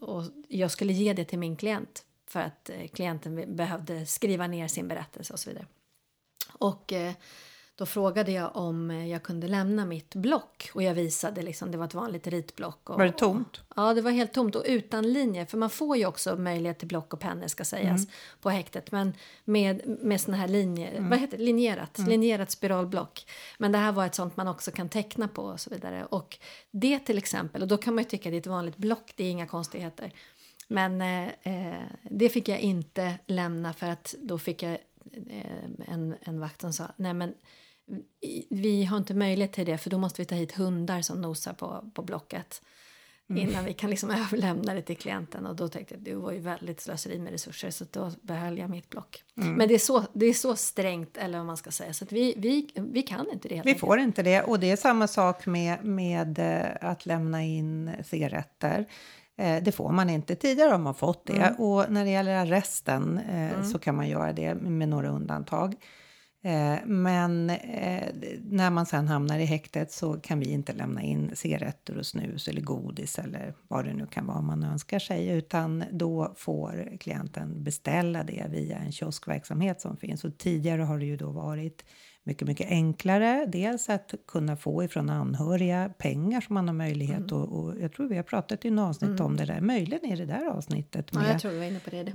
[0.00, 4.88] och jag skulle ge det till min klient för att klienten behövde skriva ner sin
[4.88, 5.66] berättelse och så vidare.
[6.52, 6.92] Och
[7.80, 11.78] då frågade jag om eh, jag kunde lämna mitt block och jag visade liksom, det
[11.78, 12.90] var ett vanligt ritblock.
[12.90, 13.60] Och, Var det tomt?
[13.76, 15.46] Ja, det var helt tomt och utan linjer.
[15.46, 18.06] För man får ju också möjlighet till block och pennor ska sägas
[18.40, 18.92] på häktet.
[18.92, 19.14] Men
[19.44, 21.44] med, med såna här linjer, vad heter det?
[21.44, 23.26] Linjerat, linjerat spiralblock.
[23.58, 26.04] Men det här var ett sånt man också kan teckna på och så vidare.
[26.04, 26.38] Och
[26.70, 29.12] det till exempel, och då kan man ju tycka att det är ett vanligt block,
[29.16, 30.12] det är inga konstigheter.
[30.68, 34.78] Men eh, eh, det fick jag inte lämna för att då fick jag
[35.30, 37.34] eh, en, en vakt som sa, nej men
[38.50, 41.52] vi har inte möjlighet till det för då måste vi ta hit hundar som nosar
[41.52, 42.62] på, på blocket
[43.36, 46.38] innan vi kan liksom överlämna det till klienten och då tänkte jag det var ju
[46.38, 49.22] väldigt slöseri med resurser så då behöll jag mitt block.
[49.34, 52.12] Men det är, så, det är så strängt eller vad man ska säga så att
[52.12, 53.80] vi, vi, vi kan inte det Vi enkelt.
[53.80, 54.42] får inte det.
[54.42, 58.86] Och det är samma sak med, med eh, att lämna in cigaretter.
[59.36, 60.34] Eh, Det får man inte.
[60.34, 61.54] Tidigare har man fått det.
[61.58, 65.74] Och när det gäller arresten eh, så kan man göra det med några undantag.
[66.42, 68.08] Eh, men eh,
[68.44, 72.48] när man sen hamnar i häktet så kan vi inte lämna in cigaretter och snus
[72.48, 75.28] eller godis eller vad det nu kan vara man önskar sig.
[75.28, 80.24] Utan då får klienten beställa det via en kioskverksamhet som finns.
[80.24, 81.84] Och tidigare har det ju då varit
[82.24, 83.46] mycket, mycket enklare.
[83.48, 88.08] Dels att kunna få ifrån anhöriga pengar som man har möjlighet och, och jag tror
[88.08, 89.60] vi har pratat i något avsnitt om det där.
[89.60, 92.12] Möjligen i det där avsnittet med, det.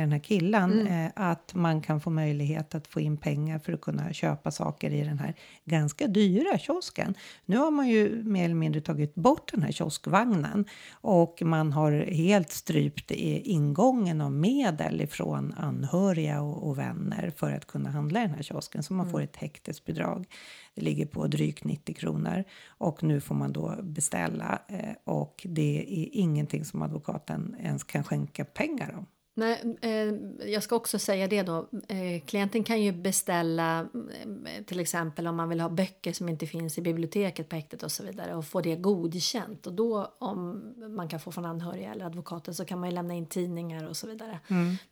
[0.00, 0.86] den här killen.
[0.86, 4.90] Eh, att man kan få möjlighet att få in pengar för att kunna köpa saker
[4.90, 5.34] i den här
[5.64, 7.14] ganska dyra kiosken.
[7.46, 11.92] Nu har man ju mer eller mindre tagit bort den här kioskvagnen och man har
[11.92, 18.26] helt strypt ingången av medel ifrån anhöriga och, och vänner för att kunna handla i
[18.26, 18.82] den här kiosken.
[18.82, 20.26] Så man får ett häktesbidrag.
[20.74, 25.78] Det ligger på drygt 90 kronor och nu får man då beställa eh, och det
[25.78, 29.06] är ingenting som advokaten ens kan skänka pengar om.
[29.36, 30.14] Nej, eh,
[30.50, 31.68] jag ska också säga det då.
[31.88, 36.46] Eh, klienten kan ju beställa eh, till exempel om man vill ha böcker som inte
[36.46, 39.66] finns i biblioteket på häktet och så vidare och få det godkänt.
[39.66, 43.14] Och då om man kan få från anhöriga eller advokaten så kan man ju lämna
[43.14, 44.40] in tidningar och så vidare.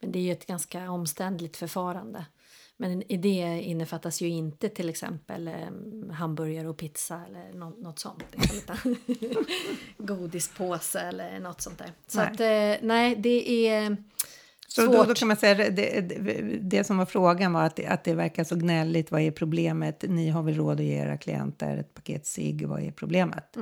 [0.00, 2.26] Men det är ju ett ganska omständligt förfarande.
[2.76, 5.54] Men i det innefattas ju inte till exempel eh,
[6.12, 8.24] hamburgare och pizza eller nå- något sånt.
[8.32, 8.96] Liksom, utan
[10.06, 11.92] godispåse eller något sånt där.
[12.06, 12.26] Så Nej.
[12.28, 13.96] att eh, nej, det är
[14.68, 16.00] Så då, då kan man säga det, det,
[16.60, 19.10] det som var frågan var att det, att det verkar så gnälligt.
[19.10, 20.04] Vad är problemet?
[20.08, 22.66] Ni har väl råd att ge era klienter ett paket cigg.
[22.66, 23.56] Vad är problemet?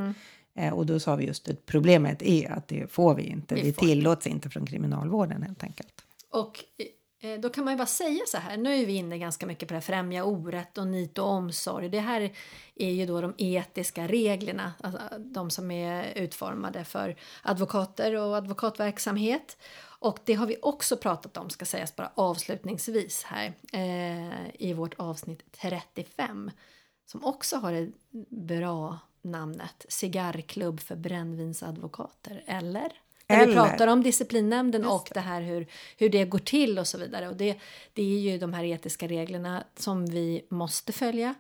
[0.55, 3.55] Eh, och då sa vi just att problemet är att det får vi inte.
[3.55, 5.93] Vi får tillåts inte från kriminalvården helt enkelt.
[6.33, 6.65] Och
[7.23, 9.69] Eh, då kan man ju bara säga så här, nu är vi inne ganska mycket
[9.69, 11.89] på det här främja orätt och nit och omsorg.
[11.89, 12.33] Det här
[12.75, 19.57] är ju då de etiska reglerna, alltså de som är utformade för advokater och advokatverksamhet.
[19.83, 24.95] Och det har vi också pratat om, ska sägas bara avslutningsvis här, eh, i vårt
[24.95, 26.51] avsnitt 35.
[27.07, 27.93] Som också har det
[28.29, 32.93] bra namnet Cigarrklubb för brännvinsadvokater, eller?
[33.31, 33.55] När vi Eller.
[33.55, 35.67] pratar om disciplinnämnden och det här hur,
[35.99, 37.29] hur det går till och så vidare.
[37.29, 37.57] Och det,
[37.93, 41.35] det är ju de här etiska reglerna som vi måste följa.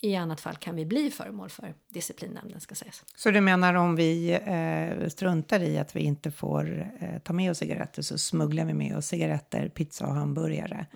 [0.00, 3.04] I annat fall kan vi bli föremål för disciplinnämnden ska sägas.
[3.16, 7.50] Så du menar om vi eh, struntar i att vi inte får eh, ta med
[7.50, 10.86] oss cigaretter så smugglar vi med oss cigaretter, pizza och hamburgare.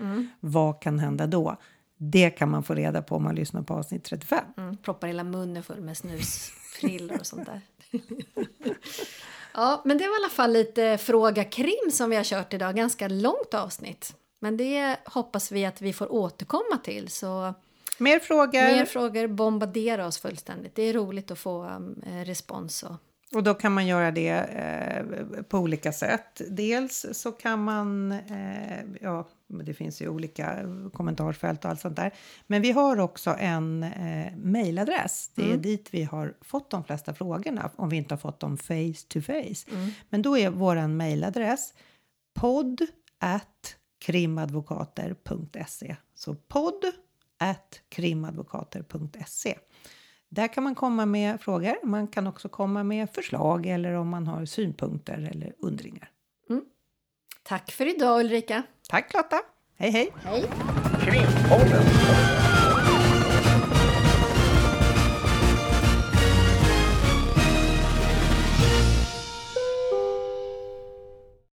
[0.40, 1.56] Vad kan hända då?
[1.96, 4.44] Det kan man få reda på om man lyssnar på avsnitt 35.
[4.56, 7.60] Mm, proppar hela munnen full med snusfrillor och sånt där.
[9.54, 12.76] Ja, men det var i alla fall lite Fråga Krim som vi har kört idag.
[12.76, 14.16] Ganska långt avsnitt.
[14.40, 17.08] Men det hoppas vi att vi får återkomma till.
[17.08, 17.54] Så
[17.98, 18.62] Mer frågor.
[18.62, 20.74] mer frågor, bombardera oss fullständigt.
[20.74, 22.82] Det är roligt att få um, eh, respons.
[22.82, 22.96] Och...
[23.34, 26.40] Och då kan man göra det eh, på olika sätt.
[26.48, 30.58] Dels så kan man, eh, ja, det finns ju olika
[30.92, 32.10] kommentarsfält och allt sånt där.
[32.46, 35.30] Men vi har också en eh, mejladress.
[35.34, 35.62] Det är Mm.
[35.62, 39.20] dit vi har fått de flesta frågorna om vi inte har fått dem face to
[39.20, 39.70] face.
[39.72, 39.90] Mm.
[40.10, 41.74] Men då är våran mejladress
[42.34, 42.80] podd
[43.18, 45.96] at krimadvokater.se.
[46.14, 46.84] Så podd
[47.38, 49.58] at krimadvokater.se.
[50.28, 51.86] Där kan man komma med frågor.
[51.86, 56.08] Man kan också komma med förslag eller om man har synpunkter eller undringar.
[57.44, 58.62] Tack för idag Ulrika.
[58.92, 59.40] Tack Lotta!
[59.80, 60.12] Hej hej!
[60.24, 60.48] Hej!
[61.00, 62.51] Krimpodden.